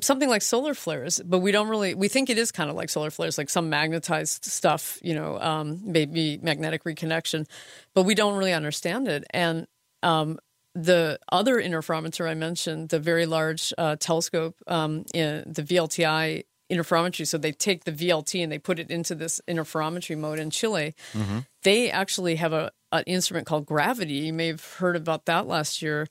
[0.01, 1.95] Something like solar flares, but we don't really.
[1.95, 5.39] We think it is kind of like solar flares, like some magnetized stuff, you know,
[5.41, 7.47] um, maybe magnetic reconnection,
[7.95, 9.25] but we don't really understand it.
[9.31, 9.69] And
[10.03, 10.39] um,
[10.77, 17.27] the other interferometer I mentioned, the very large uh, telescope, um, in the VLTI interferometry.
[17.27, 20.95] So they take the VLT and they put it into this interferometry mode in Chile.
[21.63, 24.15] They actually have a an instrument called Gravity.
[24.15, 26.07] You may have heard about that last year.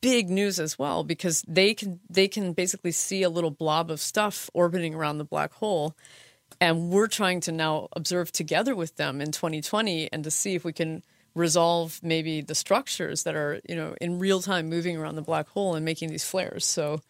[0.00, 4.00] Big news as well because they can they can basically see a little blob of
[4.00, 5.96] stuff orbiting around the black hole.
[6.60, 10.64] And we're trying to now observe together with them in 2020 and to see if
[10.64, 11.02] we can
[11.34, 15.48] resolve maybe the structures that are, you know, in real time moving around the black
[15.48, 16.64] hole and making these flares.
[16.64, 17.00] So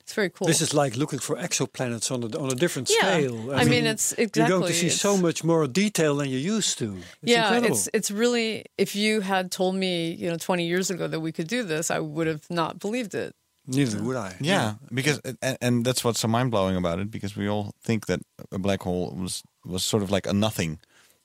[0.00, 0.46] it's very cool.
[0.46, 3.00] This is like looking for exoplanets on a, on a different Yeah.
[3.18, 3.52] scale.
[3.52, 4.40] I mean, it's exactly.
[4.42, 6.96] You're going to see so much more detail than you used to.
[6.96, 7.76] It's yeah, incredible.
[7.76, 11.32] it's it's really if you had told me, you know, 20 years ago that we
[11.32, 13.34] could do this, I would have not believed it.
[13.66, 14.34] Neither would I.
[14.40, 17.10] Yeah, because and, and that's what's so mind blowing about it.
[17.12, 18.20] Because we all think that
[18.50, 20.80] a black hole was was sort of like a nothing,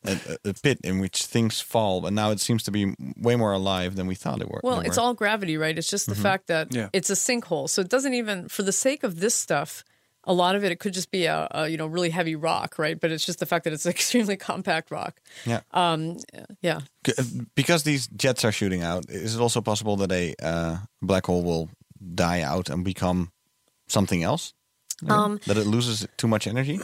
[0.07, 3.35] a, a- a pit in which things fall, but now it seems to be way
[3.35, 4.61] more alive than we thought it were.
[4.63, 5.03] Well, it's were.
[5.03, 5.77] all gravity, right?
[5.77, 6.89] It's just the fact that Yeah.
[6.93, 7.69] it's a sinkhole.
[7.69, 9.83] So it doesn't even, for the sake of this stuff,
[10.23, 12.77] a lot of it, it could just be a, a you know really heavy rock,
[12.77, 12.99] right?
[12.99, 15.21] But it's just the fact that it's an extremely compact rock.
[15.45, 15.61] yeah.
[15.71, 16.17] Um,
[16.61, 16.79] yeah.
[17.07, 17.23] Uh,
[17.55, 21.43] because these jets are shooting out, is it also possible that a uh, black hole
[21.43, 21.69] will
[22.13, 23.31] die out and become
[23.87, 24.53] something else?
[25.07, 26.79] Um, that it loses too much energy?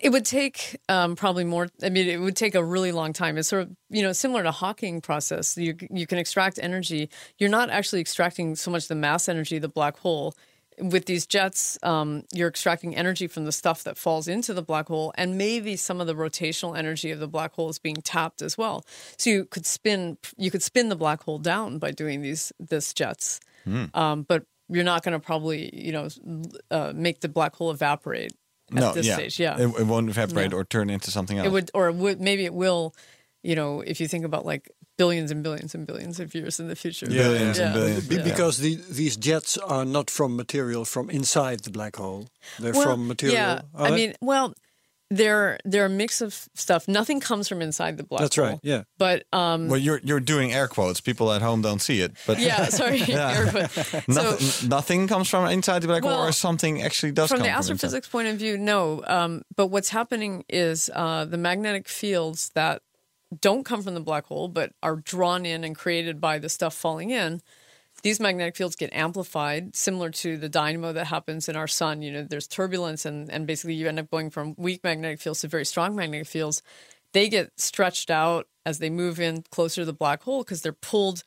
[0.00, 1.68] It would take um, probably more.
[1.82, 3.36] I mean, it would take a really long time.
[3.36, 5.56] It's sort of you know similar to Hawking process.
[5.56, 7.10] You you can extract energy.
[7.38, 10.34] You're not actually extracting so much the mass energy of the black hole.
[10.78, 14.88] With these jets, um, you're extracting energy from the stuff that falls into the black
[14.88, 18.40] hole, and maybe some of the rotational energy of the black hole is being tapped
[18.40, 18.84] as well.
[19.18, 22.94] So you could spin you could spin the black hole down by doing these this
[22.94, 23.40] jets,
[23.94, 26.08] um, but you're not going to probably you know
[26.70, 28.32] uh, make the black hole evaporate
[28.76, 29.14] at no, this yeah.
[29.16, 29.38] stage.
[29.40, 30.58] Yeah, It, it won't evaporate No.
[30.58, 31.46] or turn into something else.
[31.46, 32.94] it would, or it would, maybe it will.
[33.42, 36.68] You know, if you think about like billions and billions and billions of years in
[36.68, 37.80] the future, Billions and Yeah.
[37.80, 38.06] billions.
[38.08, 38.22] Be- Yeah.
[38.22, 42.28] Because the, these jets are not from material from inside the black hole.
[42.60, 43.36] They're Well, from material.
[43.36, 43.96] Yeah, are I they?
[43.96, 44.54] mean, well,
[45.16, 46.88] they're they're a mix of stuff.
[46.88, 48.24] Nothing comes from inside the black hole.
[48.24, 48.46] That's hole.
[48.46, 48.84] right, yeah.
[48.98, 51.00] but um, well, you're you're doing air quotes.
[51.00, 53.02] People at home don't see it, but yeah, sorry.
[53.02, 57.38] Everybody- nothing, so nothing comes from inside the black hole, or something actually does from
[57.38, 57.72] come the from inside.
[57.74, 59.02] astrophysics point of view, no.
[59.06, 62.82] Um, but what's happening is uh, the magnetic fields that
[63.40, 66.74] don't come from the black hole, but are drawn in and created by the stuff
[66.74, 67.40] falling in.
[68.02, 72.02] These magnetic fields get amplified, similar to the dynamo that happens in our sun.
[72.02, 75.40] You know, there's turbulence, and, and basically you end up going from weak magnetic fields
[75.42, 76.62] to very strong magnetic fields.
[77.12, 80.72] They get stretched out as they move in closer to the black hole because they're
[80.72, 81.22] pulled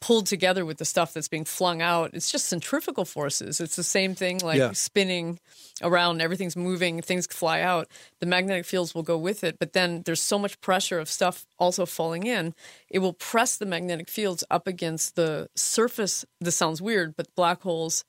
[0.00, 2.10] pulled together with the stuff that's being flung out.
[2.14, 3.60] It's just centrifugal forces.
[3.60, 4.72] It's the same thing like Yeah.
[4.72, 5.38] spinning
[5.82, 7.88] around, everything's moving, things fly out.
[8.20, 11.46] The magnetic fields will go with it, but then there's so much pressure of stuff
[11.58, 12.54] also falling in,
[12.88, 16.24] it will press the magnetic fields up against the surface.
[16.40, 18.04] This sounds weird, but black holes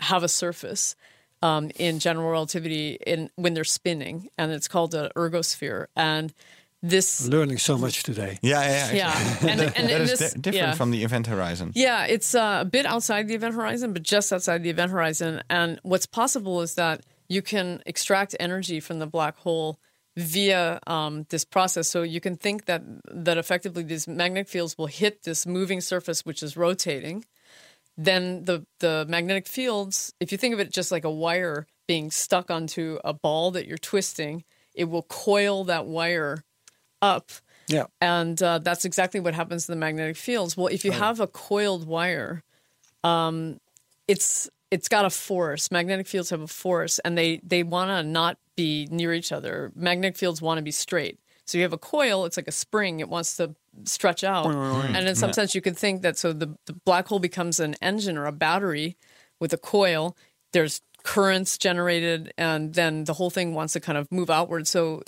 [0.00, 0.96] have a surface
[1.42, 5.86] um, in general relativity in when they're spinning, and it's called an ergosphere.
[5.94, 6.32] And
[6.88, 8.38] this Learning so much today.
[8.42, 8.94] Yeah, yeah, yeah.
[8.94, 10.74] yeah, and, and, and is this, di- different yeah.
[10.74, 11.72] from the event horizon.
[11.74, 15.42] Yeah, it's uh, a bit outside the event horizon, but just outside the event horizon.
[15.50, 19.78] And what's possible is that you can extract energy from the black hole
[20.16, 21.88] via um, this process.
[21.88, 26.24] So you can think that that effectively these magnetic fields will hit this moving surface,
[26.24, 27.24] which is rotating.
[27.96, 32.10] Then the the magnetic fields, if you think of it just like a wire being
[32.10, 36.44] stuck onto a ball that you're twisting, it will coil that wire
[37.02, 37.30] up
[37.68, 37.84] Yeah.
[38.00, 40.56] and uh, that's exactly what happens to the magnetic fields.
[40.56, 42.42] Well, if you have a coiled wire,
[43.04, 43.60] um,
[44.08, 45.70] it's it's got a force.
[45.70, 49.70] Magnetic fields have a force, and they they want to not be near each other.
[49.74, 51.18] Magnetic fields want to be straight.
[51.44, 52.24] So you have a coil.
[52.24, 52.98] It's like a spring.
[53.00, 56.56] It wants to stretch out, and in some sense, you could think that so the,
[56.66, 58.96] the black hole becomes an engine or a battery
[59.38, 60.16] with a coil.
[60.52, 64.66] There's currents generated, and then the whole thing wants to kind of move outward.
[64.66, 65.02] So,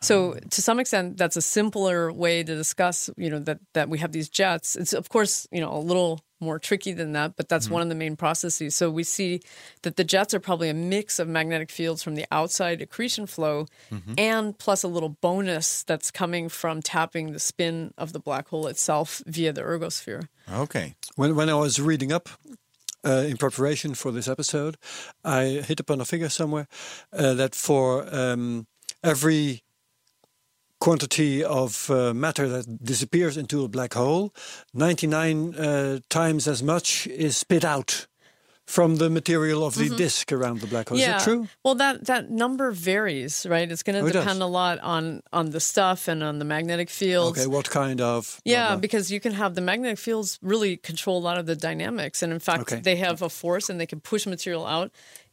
[0.00, 3.08] so to some extent, that's a simpler way to discuss.
[3.16, 4.76] You know that that we have these jets.
[4.76, 7.74] It's of course you know a little more tricky than that, but that's mm-hmm.
[7.74, 8.74] one of the main processes.
[8.74, 9.40] So we see
[9.82, 13.66] that the jets are probably a mix of magnetic fields from the outside accretion flow
[13.90, 14.14] mm-hmm.
[14.16, 18.66] and plus a little bonus that's coming from tapping the spin of the black hole
[18.66, 20.28] itself via the ergosphere.
[20.50, 20.94] Okay.
[21.16, 22.30] When, when I was reading up
[23.04, 24.76] uh, in preparation for this episode,
[25.24, 26.68] I hit upon a figure somewhere
[27.12, 28.66] uh, that for um,
[29.02, 29.62] every
[30.80, 34.34] quantity of uh, matter that disappears into a black hole,
[34.74, 38.06] 99 uh, times as much is spit out
[38.76, 40.98] from the material of the disk around the black hole.
[40.98, 41.48] Is that true?
[41.64, 43.70] Well, that that number varies, right?
[43.72, 44.22] It's going Oh, to does.
[44.22, 47.38] depend a lot on on the stuff and on the magnetic fields.
[47.38, 48.40] Okay, what kind of?
[48.44, 48.76] blah, Yeah, blah.
[48.86, 52.32] because you can have the magnetic fields really control a lot of the dynamics, and
[52.32, 52.80] in fact, Okay.
[52.80, 54.90] they have a force and they can push material out,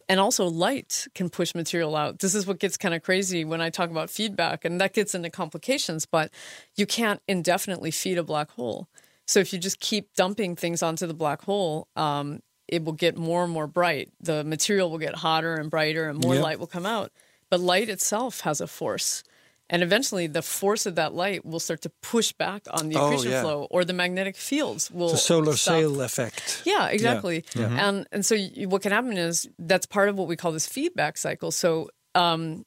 [0.09, 2.19] and also light can push material out.
[2.19, 5.13] This is what gets kind of crazy when I talk about feedback, and that gets
[5.13, 6.05] into complications.
[6.07, 6.31] But
[6.75, 8.87] you can't indefinitely feed a black hole.
[9.29, 13.17] So if you just keep dumping things onto the black hole, um, it will get
[13.17, 14.09] more and more bright.
[14.19, 16.43] The material will get hotter and brighter, and more Yep.
[16.43, 17.11] light will come out.
[17.49, 19.23] But light itself has a force.
[19.69, 23.05] And eventually, the force of that light will start to push back on the Oh,
[23.07, 23.41] accretion yeah.
[23.41, 25.09] flow, or the magnetic fields will.
[25.11, 25.73] the solar stop.
[25.75, 26.61] sail effect.
[26.65, 27.43] Yeah, exactly.
[27.55, 30.67] And and so you, what can happen is that's part of what we call this
[30.67, 31.51] feedback cycle.
[31.51, 32.65] So um,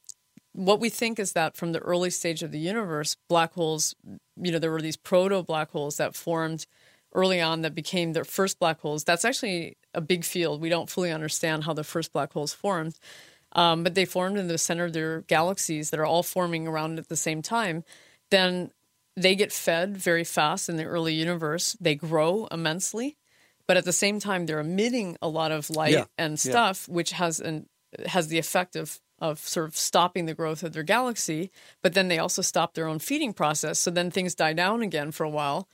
[0.53, 3.95] what we think is that from the early stage of the universe, black holes,
[4.37, 6.67] you know, there were these proto black holes that formed
[7.15, 9.05] early on that became the first black holes.
[9.05, 10.61] That's actually a big field.
[10.61, 12.99] We don't fully understand how the first black holes formed.
[13.53, 16.99] Um, but they formed in the center of their galaxies that are all forming around
[16.99, 17.83] at the same time.
[18.31, 18.71] Then
[19.17, 21.77] they get fed very fast in the early universe.
[21.81, 23.17] They grow immensely,
[23.67, 26.51] but at the same time, they're emitting a lot of light Yeah, and yeah.
[26.51, 27.69] stuff, which has an
[28.07, 31.51] has the effect of of sort of stopping the growth of their galaxy.
[31.83, 33.79] But then they also stop their own feeding process.
[33.81, 35.69] So then things die down again for a while.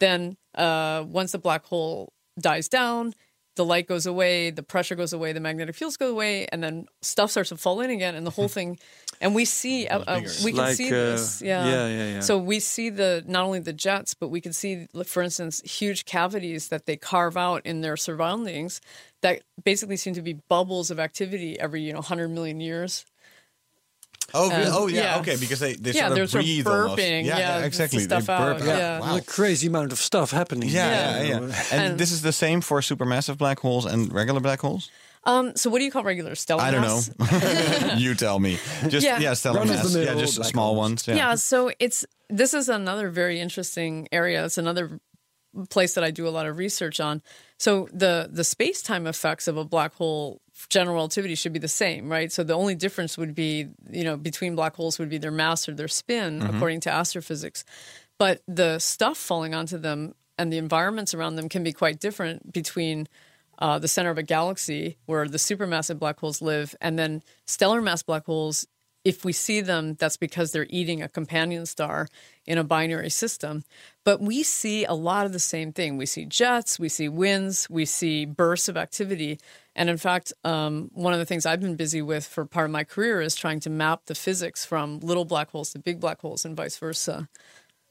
[0.00, 3.14] Then uh, once the black hole dies down,
[3.60, 6.86] the light goes away, the pressure goes away, the magnetic fields go away, and then
[7.02, 8.78] stuff starts to fall in again, and the whole thing.
[9.20, 11.66] And we see, uh, uh, we can Like, see uh, this, yeah.
[11.66, 12.20] yeah, yeah, yeah.
[12.20, 15.60] So we see the not only the jets, but we can see, like, for instance,
[15.60, 18.80] huge cavities that they carve out in their surroundings
[19.20, 23.04] that basically seem to be bubbles of activity every you know hundred million years.
[24.34, 24.64] Oh, really?
[24.64, 25.18] Um, oh yeah, yeah.
[25.20, 26.98] okay, because they, they Yeah, sort they're of sort of breathe almost.
[26.98, 28.00] burping, Yeah, yeah, the exactly.
[28.00, 28.66] stuff they burp out, out.
[28.66, 29.00] yeah.
[29.00, 29.16] Wow.
[29.16, 30.68] A crazy amount of stuff happening.
[30.68, 31.22] Yeah, Yeah.
[31.22, 31.36] yeah, yeah.
[31.72, 34.90] And, And- this is the same for supermassive black holes and regular black holes?
[35.24, 37.10] Um, so what do you call regular stellar I don't mass?
[37.18, 37.94] know.
[37.96, 38.58] you tell me.
[38.88, 39.34] Just yeah, Yeah.
[39.34, 40.06] stellar Run of the mass.
[40.14, 40.78] Yeah, just black small holes.
[40.78, 41.08] ones.
[41.08, 41.14] Yeah.
[41.16, 41.34] Yeah.
[41.34, 44.44] so it's this is another very interesting area.
[44.46, 44.98] It's another
[45.68, 47.20] place that I do a lot of research on.
[47.58, 51.68] So the the space time effects of a black hole general relativity should be the
[51.68, 52.30] same, right?
[52.30, 55.68] So the only difference would be, you know, between black holes would be their mass
[55.68, 57.64] or their spin, according to astrophysics.
[58.18, 62.52] But the stuff falling onto them and the environments around them can be quite different
[62.52, 63.08] between
[63.58, 67.82] uh, the center of a galaxy where the supermassive black holes live, and then stellar
[67.82, 68.66] mass black holes.
[69.02, 72.08] If we see them, that's because they're eating a companion star
[72.46, 73.64] in a binary system.
[74.04, 75.96] But we see a lot of the same thing.
[75.96, 79.38] We see jets, we see winds, we see bursts of activity.
[79.76, 82.72] And in fact, um, one of the things I've been busy with for part of
[82.72, 86.20] my career is trying to map the physics from little black holes to big black
[86.20, 87.28] holes and vice versa.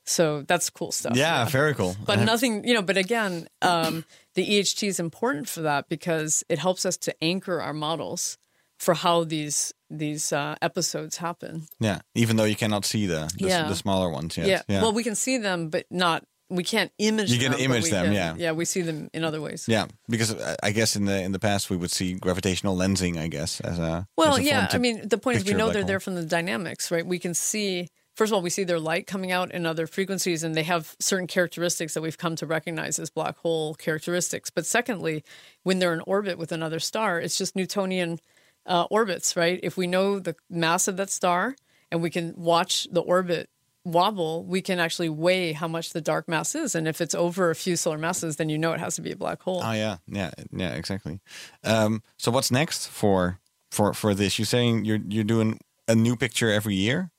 [0.06, 1.16] So that's cool stuff.
[1.16, 1.96] Yeah, very cool.
[2.06, 6.44] But Uh, nothing, you know, but again, um, the EHT is important for that because
[6.50, 8.38] it helps us to anchor our models
[8.78, 11.68] for how these these uh, episodes happen.
[11.80, 13.68] Yeah, even though you cannot see the the, Yeah.
[13.68, 14.48] the smaller ones yet.
[14.48, 14.62] Yeah.
[14.68, 14.82] Yeah.
[14.82, 16.24] Well, we can see them, but not.
[16.50, 17.30] We can't image.
[17.30, 17.36] Them.
[17.36, 18.36] You can them, image them, can- yeah.
[18.38, 19.66] Yeah, we see them in other ways.
[19.68, 23.18] Yeah, because uh, I guess in the in the past we would see gravitational lensing.
[23.18, 24.68] I guess as a Well, as a yeah.
[24.72, 25.88] I mean, the point is we know they're hole.
[25.88, 27.06] there from the dynamics, right?
[27.06, 27.88] We can see.
[28.16, 30.96] First of all, we see their light coming out in other frequencies, and they have
[31.00, 34.50] certain characteristics that we've come to recognize as black hole characteristics.
[34.50, 35.24] But secondly,
[35.64, 38.20] when they're in orbit with another star, it's just Newtonian
[38.66, 39.60] uh, orbits, right?
[39.64, 41.56] If we know the mass of that star
[41.92, 43.50] and we can watch the orbit
[43.86, 46.76] wobble, we can actually weigh how much the dark mass is.
[46.76, 49.12] And if it's over a few solar masses, then you know it has to be
[49.12, 49.62] a black hole.
[49.64, 51.20] Oh yeah, yeah, yeah, exactly.
[51.64, 53.40] Um, so what's next for
[53.72, 54.38] for for this?
[54.38, 57.10] You're saying you're you're doing a new picture every year.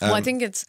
[0.00, 0.66] well, Um, I think it's.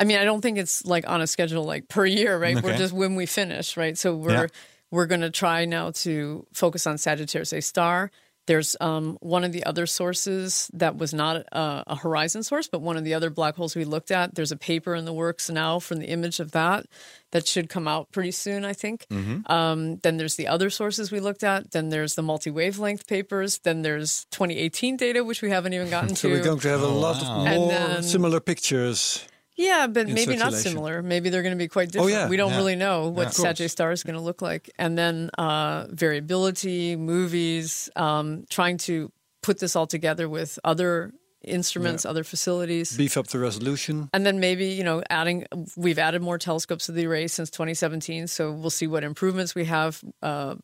[0.00, 2.54] I mean, I don't think it's like on a schedule like per year, right?
[2.62, 3.98] We're just when we finish, right?
[3.98, 4.46] So we're Yeah.
[4.92, 8.10] we're going to try now to focus on Sagittarius A star,
[8.48, 12.80] There's um, one of the other sources that was not a, a horizon source, but
[12.80, 14.34] one of the other black holes we looked at.
[14.34, 16.86] There's a paper in the works now from the image of that
[17.32, 19.06] that should come out pretty soon, I think.
[19.50, 21.72] Um, then there's the other sources we looked at.
[21.72, 23.58] Then there's the multi wavelength papers.
[23.58, 26.34] Then there's 2018 data, which we haven't even gotten So to.
[26.34, 29.28] we're going to have a lot of more then- similar pictures.
[29.58, 31.02] Yeah, but maybe not similar.
[31.02, 32.12] Maybe they're going to be quite different.
[32.12, 32.56] yeah, we don't yeah.
[32.56, 33.34] really know what.
[33.34, 34.70] Sagittarius Star is going to look like.
[34.78, 39.10] And then uh, variability, movies, um, trying to
[39.42, 42.96] put this all together with other instruments, other facilities.
[42.96, 44.08] Beef up the resolution.
[44.14, 45.44] and then maybe, you know, adding,
[45.76, 48.28] we've added more telescopes to the array since 2017.
[48.28, 50.02] So we'll see what improvements we have.
[50.22, 50.54] Uh,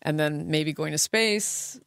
[0.00, 1.78] and then maybe going to space.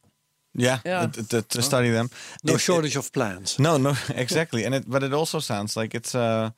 [0.54, 1.06] Yeah, Yeah.
[1.06, 2.08] t- t- to study them.
[2.42, 3.58] No It- it- shortage of plans.
[3.58, 4.64] No, no, exactly.
[4.64, 6.50] And it, but it also sounds like it's uh,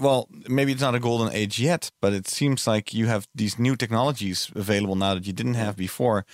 [0.00, 3.58] well, maybe it's not a golden age yet, but it seems like you have these
[3.58, 6.24] new technologies available now that you didn't have before.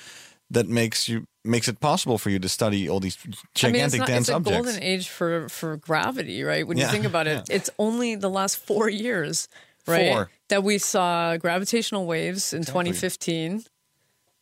[0.51, 3.85] That makes you makes it possible for you to study all these I mean, gigantic
[3.87, 4.67] it's, not, dense it's a objects.
[4.67, 6.67] golden age for, for gravity, right?
[6.67, 9.49] When Yeah, you think about it, it's only the last four years,
[9.87, 10.09] right?
[10.13, 10.31] Four.
[10.49, 13.65] That we saw gravitational waves in 2015.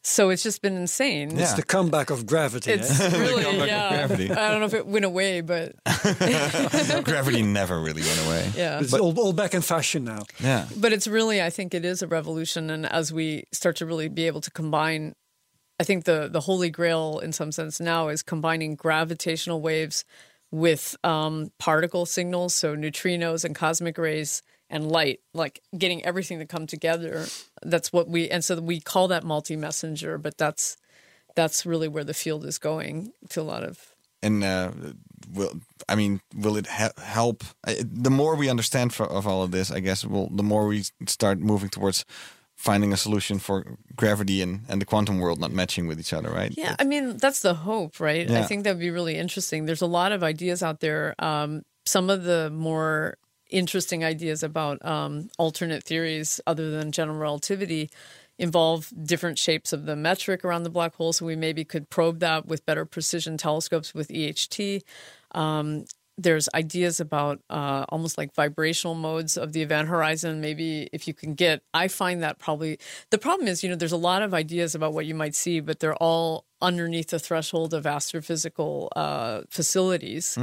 [0.05, 1.36] So it's just been insane.
[1.36, 1.42] Yeah.
[1.42, 2.72] It's the comeback of gravity.
[2.72, 3.18] It's eh?
[3.20, 3.88] really, comeback of yeah.
[3.88, 4.30] gravity.
[4.32, 5.76] I don't know if it went away, but
[7.05, 8.50] Gravity never really went away.
[8.57, 8.80] yeah.
[8.80, 10.24] It's all, all back in fashion now.
[10.40, 10.66] Yeah.
[10.76, 12.68] But it's really, I think it is a revolution.
[12.68, 15.14] And as we start to really be able to combine,
[15.78, 20.05] I think the, the holy grail in some sense now is combining gravitational waves
[20.50, 24.42] with um, particle signals, so neutrinos and cosmic rays
[24.72, 27.26] and light, like getting everything to come together.
[27.62, 30.76] That's what we, and so we call that multi messenger, but that's,
[31.36, 33.92] that's really where the field is going to a lot of
[34.22, 34.70] and uh,
[35.32, 37.44] will I mean will it he- help?
[37.64, 40.84] The more we understand for, of all of this, I guess, will the more we
[41.06, 42.04] start moving towards
[42.54, 46.30] finding a solution for gravity and, and the quantum world not matching with each other,
[46.30, 46.54] right?
[46.56, 48.30] Yeah, I mean that's the hope, right?
[48.30, 49.66] I think that would be really interesting.
[49.66, 51.14] There's a lot of ideas out there.
[51.18, 53.18] Um, some of the more
[53.53, 57.90] interesting ideas about um, alternate theories, other than general relativity,
[58.38, 61.12] involve different shapes of the metric around the black hole.
[61.12, 64.82] So we maybe could probe that with better precision telescopes with EHT.
[65.32, 65.84] Um,
[66.18, 70.40] there's ideas about uh, almost like vibrational modes of the event horizon.
[70.40, 72.78] Maybe if you can get, I find that probably
[73.11, 75.61] the problem is, you know, there's a lot of ideas about what you might see,
[75.61, 80.36] but they're all underneath the threshold of astrophysical uh, facilities.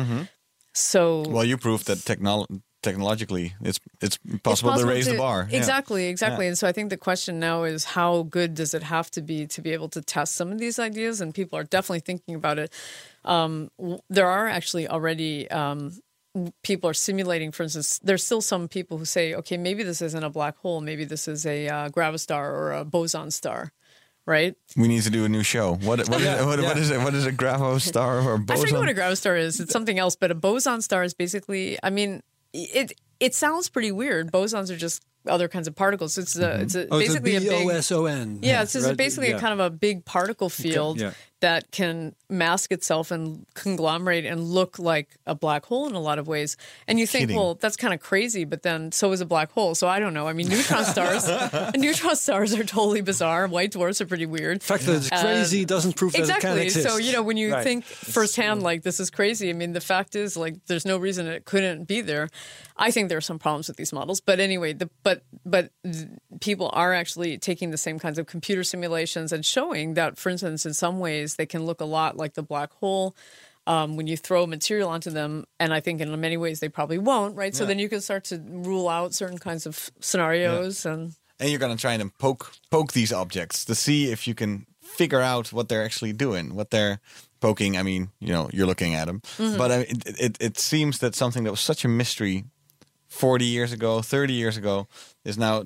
[0.73, 5.47] So Well, you proved that technol- technologically it's it's it's possible, to raise the bar.
[5.49, 5.57] Yeah.
[5.57, 6.47] Exactly, exactly.
[6.47, 9.47] And so I think the question now is how good does it have to be
[9.47, 11.21] to be able to test some of these ideas?
[11.21, 12.71] And people are definitely thinking about it.
[13.25, 15.93] Um, w- there are actually already um,
[16.63, 17.51] people are simulating.
[17.51, 20.79] For instance, there's still some people who say, okay, maybe this isn't a black hole,
[20.81, 23.71] maybe this is a uh, gravastar or a boson star.
[24.25, 24.55] Right?
[24.77, 25.73] We need to do a new show.
[25.73, 26.81] What what is Yeah, it, what, what yeah.
[26.83, 26.99] is it?
[26.99, 28.67] What is a gravo star or I boson?
[28.67, 29.59] forget what a gravastar is.
[29.59, 31.79] It's something else, but a boson star is basically.
[31.81, 32.21] I mean,
[32.53, 34.31] it it sounds pretty weird.
[34.31, 36.17] Bosons are just other kinds of particles.
[36.17, 36.61] It's a mm-hmm.
[36.61, 37.67] it's a, Oh, it's a basically a, big.
[37.67, 38.39] B-O-S-O-N.
[38.41, 38.97] Yeah, it's just right?
[38.97, 39.37] basically Yeah.
[39.37, 41.11] a kind of a big particle field yeah.
[41.41, 46.19] That can mask itself and conglomerate and look like a black hole in a lot
[46.19, 46.57] of ways.
[46.87, 47.37] And you think, Kidding.
[47.37, 49.73] well, that's kind of crazy, but then so is a black hole.
[49.73, 50.27] So I don't know.
[50.27, 51.27] I mean, neutron stars,
[51.77, 53.47] neutron stars are totally bizarre.
[53.47, 54.59] White dwarfs are pretty weird.
[54.59, 56.63] The fact that it's crazy doesn't prove that it can Exactly.
[56.65, 56.87] exist.
[56.89, 57.63] So you know, when you Right.
[57.63, 59.49] think firsthand, like this is crazy.
[59.49, 62.29] I mean, the fact is, like, there's no reason it couldn't be there.
[62.77, 66.07] I think there are some problems with these models, but anyway, the but but th-
[66.41, 70.65] people are actually taking the same kinds of computer simulations and showing that, for instance,
[70.65, 73.15] in some ways they can look a lot like the black hole.
[73.67, 76.97] Um, when you throw material onto them, and I think in many ways they probably
[76.97, 77.53] won't, right?
[77.53, 81.59] So then you can start to rule out certain kinds of scenarios, and and you're
[81.59, 85.69] gonna try and poke poke these objects to see if you can figure out what
[85.69, 86.99] they're actually doing, what they're
[87.41, 87.77] poking.
[87.77, 89.57] I mean, you know, you're looking at them, Mm-hmm.
[89.57, 92.45] but I mean, it, it it seems that something that was such a mystery
[93.07, 94.87] 40 years ago, 30 years ago,
[95.23, 95.63] is now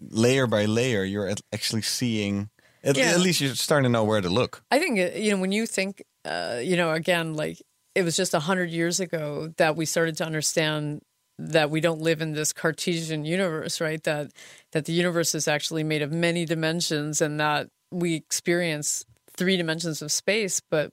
[0.00, 1.04] layer by layer.
[1.04, 2.48] You're actually seeing.
[2.86, 3.10] At, Yeah.
[3.10, 4.62] at least you're starting to know where to look.
[4.70, 7.60] I think uh, you know when you think, uh, you know, again, like
[7.94, 11.02] it was just a hundred years ago that we started to understand
[11.38, 14.02] that we don't live in this Cartesian universe, right?
[14.04, 14.30] That
[14.72, 19.04] that the universe is actually made of many dimensions, and that we experience
[19.36, 20.90] three dimensions of space, but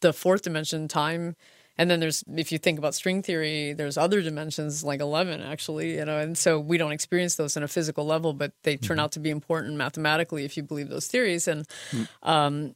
[0.00, 1.34] the fourth dimension, time.
[1.78, 5.96] And then there's, if you think about string theory, there's other dimensions like 11 actually,
[5.96, 8.98] you know, and so we don't experience those in a physical level, but they turn
[8.98, 11.46] out to be important mathematically if you believe those theories.
[11.46, 11.66] And
[12.24, 12.74] um,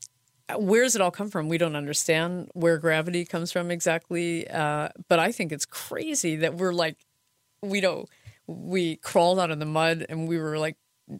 [0.56, 1.48] where does it all come from?
[1.48, 6.54] We don't understand where gravity comes from exactly, uh, but I think it's crazy that
[6.54, 6.96] we're like,
[7.60, 8.08] we don't,
[8.46, 10.76] we crawled out of the mud and we were like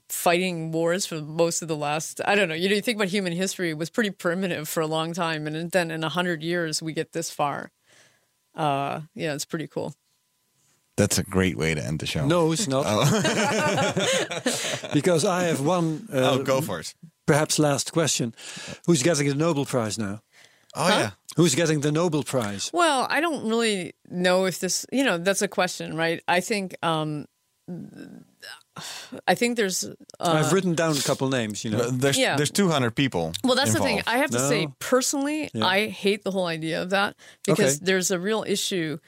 [0.08, 2.54] fighting wars for most of the last I don't know.
[2.54, 5.46] You know, you think about human history it was pretty primitive for a long time,
[5.46, 7.70] and then in a hundred years we get this far.
[8.54, 9.94] Uh, yeah, it's pretty cool.
[10.96, 12.26] That's a great way to end the show.
[12.26, 12.84] No, it's not.
[14.92, 16.06] because I have one.
[16.12, 16.94] Uh, oh, go for it.
[17.26, 18.34] Perhaps last question:
[18.86, 20.20] Who's getting the Nobel Prize now?
[20.74, 21.10] Oh yeah.
[21.36, 22.70] Who's getting the Nobel Prize?
[22.72, 26.22] Well, I don't really know if this, you know, that's a question, right?
[26.28, 27.24] I think, um,
[29.28, 29.84] I think there's.
[29.84, 31.64] Uh, I've written down a couple names.
[31.64, 32.36] You know, There's Yeah.
[32.36, 33.32] there's 200 people.
[33.44, 34.02] Well, that's the thing.
[34.06, 35.66] I have to say, personally, Yeah.
[35.66, 37.16] I hate the whole idea of that
[37.46, 37.84] because Okay.
[37.84, 38.98] there's a real issue.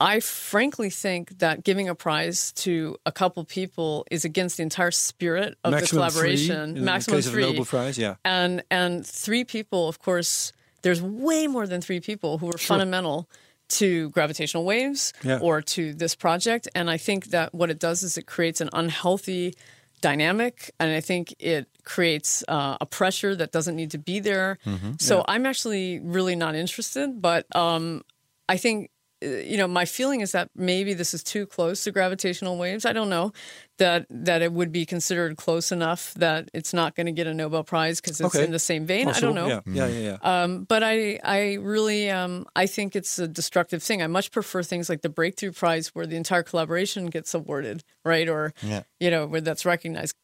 [0.00, 4.92] I frankly think that giving a prize to a couple people is against the entire
[4.92, 6.70] spirit of the maximum collaboration.
[6.72, 7.42] Three, in maximum the case three.
[7.42, 8.14] of a Nobel Prize, yeah.
[8.24, 13.28] and and three people of course there's way more than three people who were fundamental
[13.68, 15.38] to gravitational waves Yeah.
[15.40, 16.68] or to this project.
[16.74, 19.54] And i think that what it does is it creates an unhealthy
[20.00, 24.58] dynamic and i think it creates uh, a pressure that doesn't need to be there.
[25.00, 28.02] So i'm actually really not interested but um,
[28.48, 28.90] i think
[29.20, 32.92] you know my feeling is that maybe this is too close to gravitational waves i
[32.92, 33.32] don't know
[33.78, 37.34] that that it would be considered close enough that it's not going to get a
[37.34, 38.44] nobel prize because it's Okay.
[38.44, 40.18] in the same vein i don't know Yeah, yeah, yeah.
[40.22, 40.42] yeah.
[40.42, 44.02] um, but I, I really, um, I think it's a destructive thing.
[44.02, 48.28] I much prefer things like the Breakthrough Prize, where the entire collaboration gets awarded, right?
[48.28, 48.82] Or, Yeah.
[49.00, 50.14] you know, where that's recognized.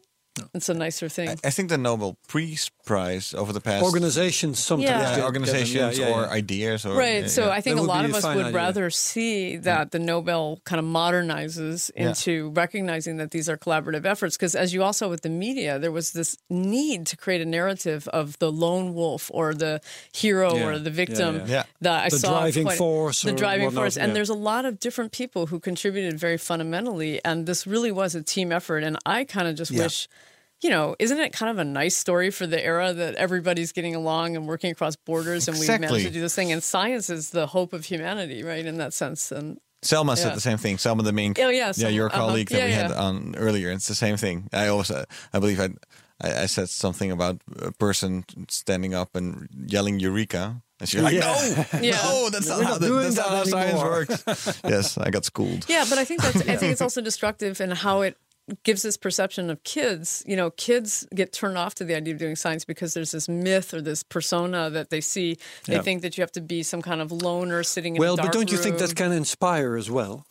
[0.53, 1.29] It's a nicer thing.
[1.45, 5.17] I think the Nobel Peace Prize over the past organizations sometimes Yeah.
[5.19, 7.23] yeah, organizations Yeah, yeah, or ideas or Right.
[7.23, 7.51] yeah, So yeah.
[7.53, 8.53] I think That a lot of us would idea.
[8.53, 12.09] rather see that the Nobel kind of modernizes Yeah.
[12.09, 14.37] into recognizing that these are collaborative efforts.
[14.37, 18.09] Because as you also with the media, there was this need to create a narrative
[18.09, 19.81] of the lone wolf or the
[20.13, 20.67] hero Yeah.
[20.67, 21.47] or the victim yeah.
[21.47, 21.63] Yeah.
[21.81, 23.97] that I The saw driving quite- force the driving whatnot, force.
[23.97, 24.15] And yeah.
[24.15, 27.21] there's a lot of different people who contributed very fundamentally.
[27.25, 28.83] And this really was a team effort.
[28.83, 29.85] And I kind of just Yeah.
[29.85, 30.09] wish
[30.63, 33.95] you know, isn't it kind of a nice story for the era that everybody's getting
[33.95, 35.87] along and working across borders and we Exactly.
[35.89, 36.53] managed to do this thing?
[36.53, 38.65] And science is the hope of humanity, right?
[38.65, 39.31] In that sense.
[39.31, 40.79] And Selma said the same thing.
[40.79, 42.17] Selma the main, Oh, yeah, yeah, Selma, your uh-huh.
[42.19, 43.71] colleague that Yeah, we had on earlier.
[43.71, 44.49] It's the same thing.
[44.53, 45.69] I also, I believe I,
[46.23, 51.13] I, I said something about a person standing up and yelling "Eureka," and she's like,
[51.15, 51.65] Yeah.
[51.73, 51.97] "No, Yeah.
[51.97, 55.11] no, that's not We're how, not that, that's not that how science works." yes, I
[55.11, 55.67] got schooled.
[55.69, 58.17] yeah, but I think that's I think it's also destructive in how it
[58.63, 60.23] gives this perception of kids.
[60.27, 63.29] You know, kids get turned off to the idea of doing science because there's this
[63.29, 65.39] myth or this persona that they see.
[65.67, 65.83] They Yeah.
[65.83, 68.51] think that you have to be some kind of loner sitting in Well, but don't
[68.51, 68.87] you think room.
[68.87, 70.27] that can inspire as well?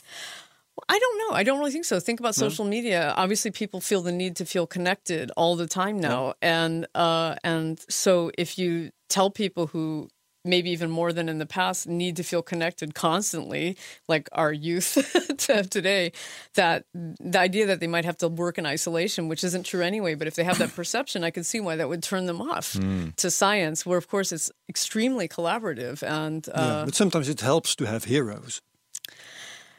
[0.89, 1.36] I don't know.
[1.38, 1.99] I don't really think so.
[1.99, 3.14] Think about social media.
[3.16, 7.80] Obviously, people feel the need to feel connected all the time now, and uh, and
[7.89, 10.09] so if you tell people who
[10.46, 13.78] maybe even more than in the past need to feel connected constantly,
[14.08, 14.98] like our youth
[15.70, 16.12] today,
[16.56, 20.16] that the idea that they might have to work in isolation, which isn't true anyway,
[20.16, 22.74] but if they have that perception, I can see why that would turn them off
[23.18, 26.48] to science, where of course it's extremely collaborative and.
[26.50, 26.86] Uh, yeah.
[26.86, 28.62] But sometimes it helps to have heroes,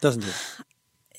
[0.01, 0.35] doesn't it?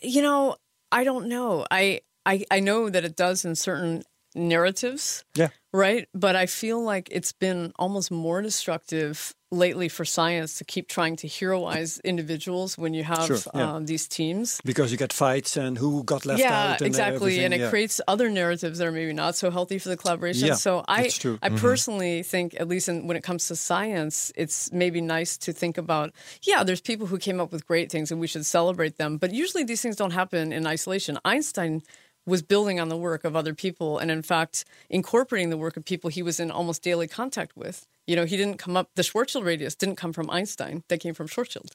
[0.04, 0.56] you know,
[0.92, 1.66] I don't know.
[1.70, 4.04] I, I I know that it does in certain
[4.36, 5.50] narratives, Yeah.
[5.74, 6.08] right?
[6.14, 11.16] But I feel like it's been almost more destructive lately for science to keep trying
[11.16, 13.76] to heroize individuals when you have Sure, yeah.
[13.76, 14.60] um, these teams.
[14.66, 16.82] Because you get fights and who got left yeah, out.
[16.82, 17.70] And exactly, and it yeah.
[17.70, 20.48] creates other narratives that are maybe not so healthy for the collaboration.
[20.48, 21.40] Yeah, so I, true.
[21.42, 25.54] I personally think, at least in, when it comes to science, it's maybe nice to
[25.54, 26.12] think about.
[26.42, 29.18] Yeah, there's people who came up with great things, and we should celebrate them.
[29.18, 31.18] But usually, these things don't happen in isolation.
[31.24, 31.82] Einstein
[32.26, 35.86] was building on the work of other people, and in fact, incorporating the work of
[35.86, 37.88] people he was in almost daily contact with.
[38.08, 38.90] You know, he didn't come up.
[38.96, 40.84] The Schwarzschild radius didn't come from Einstein.
[40.90, 41.72] That came from Schwarzschild.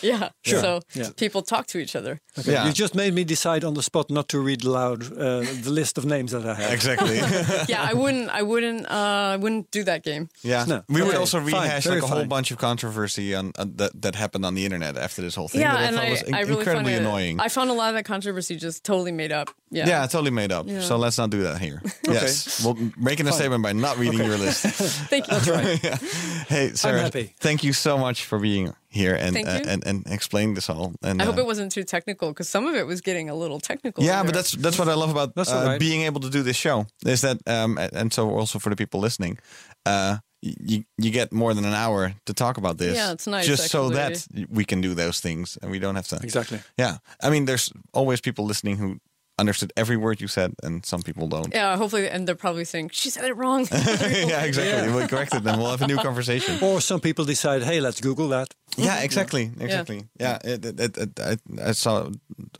[0.02, 0.30] yeah.
[0.42, 0.60] Sure.
[0.60, 1.10] So Yeah.
[1.16, 2.20] people talk to each other.
[2.38, 2.66] Okay, Yeah.
[2.66, 5.98] You just made me decide on the spot not to read aloud uh, the list
[5.98, 6.72] of names that I have.
[6.72, 7.16] Exactly.
[7.68, 10.28] yeah, I wouldn't, I wouldn't, uh, I wouldn't do that game.
[10.42, 10.64] yeah.
[10.68, 10.82] No.
[10.88, 14.14] We would also rehash very like a whole bunch of controversy on, on that that
[14.14, 15.60] happened on the internet after this whole thing.
[15.62, 17.40] yeah, that I and thought I, was in- I really incredibly found it, annoying.
[17.40, 19.48] I found a lot of that controversy just totally made up.
[19.72, 20.68] Yeah, Yeah, totally made up.
[20.68, 21.80] So let's not do that here.
[22.04, 24.49] Yes, we're making a statement by not reading your list.
[25.08, 25.38] Thank you.
[25.38, 25.82] That's right.
[25.82, 25.96] yeah.
[26.48, 27.34] Hey, Sera, happy.
[27.38, 30.92] thank you so much for being here and uh, and and explaining this all.
[31.02, 33.34] And I hope uh, it wasn't too technical because some of it was getting a
[33.34, 34.02] little technical.
[34.02, 34.24] yeah, there.
[34.24, 35.80] but that's that's what I love about uh, all right.
[35.80, 36.86] being able to do this show.
[37.06, 39.38] Is that um and so also for the people listening,
[39.86, 42.96] uh you you get more than an hour to talk about this.
[42.96, 46.08] Yeah, it's nice, Just so that we can do those things and we don't have
[46.08, 46.16] to.
[46.22, 46.60] Exactly.
[46.78, 48.98] Yeah, I mean, there's always people listening who
[49.40, 51.52] understood every word you said, and some people don't.
[51.52, 53.66] Yeah, hopefully, and they're probably saying she said it wrong.
[53.72, 54.92] yeah, exactly.
[54.92, 56.58] We'll correct it, then we'll have a new conversation.
[56.62, 58.54] Or some people decide, hey, let's Google that.
[58.76, 60.04] Yeah, exactly, exactly.
[60.20, 61.36] Yeah, it, it, it, it, I,
[61.70, 62.10] I saw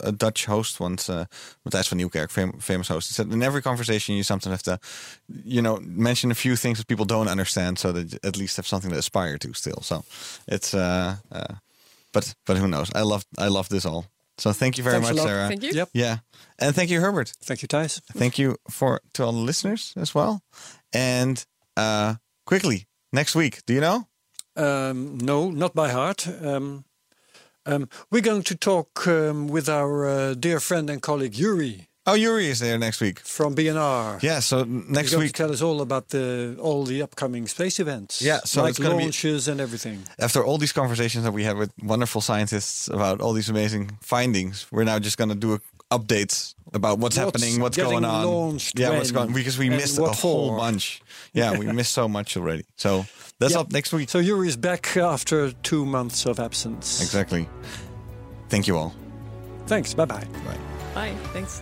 [0.01, 1.25] a Dutch host once, uh,
[1.63, 3.07] Matthijs van Nieuwkerk, fam- famous host.
[3.09, 4.79] He said in every conversation you sometimes have to,
[5.45, 8.67] you know, mention a few things that people don't understand, so that at least have
[8.67, 9.81] something to aspire to still.
[9.81, 10.03] So
[10.47, 11.55] it's, uh, uh,
[12.13, 12.91] but but who knows?
[12.93, 14.05] I love I love this all.
[14.37, 15.25] So thank you very Thanks much.
[15.25, 15.47] Sera.
[15.47, 15.71] Thank you.
[15.71, 15.89] Yep.
[15.93, 16.17] Yeah,
[16.59, 17.33] and thank you, Herbert.
[17.43, 18.01] Thank you, Thijs.
[18.13, 20.41] Thank you for to all the listeners as well.
[20.93, 21.45] And
[21.77, 24.07] uh, quickly next week, do you know?
[24.55, 26.27] Um, no, not by heart.
[26.27, 26.85] Um,
[27.65, 32.15] um, we're going to talk um, with our uh, dear friend and colleague Yuri Oh,
[32.15, 33.19] Yuri is there next week.
[33.19, 34.21] from BNR.
[34.23, 37.79] Yeah, so next going week to tell us all about the all the upcoming space
[37.79, 38.21] events.
[38.21, 39.99] Yeah, so like it's gonna be- launches and everything.
[40.17, 44.65] after all these conversations that we had with wonderful scientists about all these amazing findings,
[44.71, 45.59] we're now just going to do a,
[45.91, 48.25] updates about what's, What's happening, what's going on.
[48.25, 50.57] launched yeah, what's going because we missed a whole for.
[50.57, 51.01] bunch.
[51.33, 52.63] Yeah, we missed so much already.
[52.77, 53.05] So
[53.39, 53.59] that's Yeah.
[53.59, 54.09] up next week.
[54.09, 56.99] So Yuri is back after two months of absence.
[57.01, 57.47] exactly.
[58.49, 58.93] Thank you all.
[59.67, 59.93] Thanks.
[59.93, 60.25] Bye bye.
[60.45, 60.57] Bye.
[60.95, 61.15] Bye.
[61.33, 61.61] Thanks.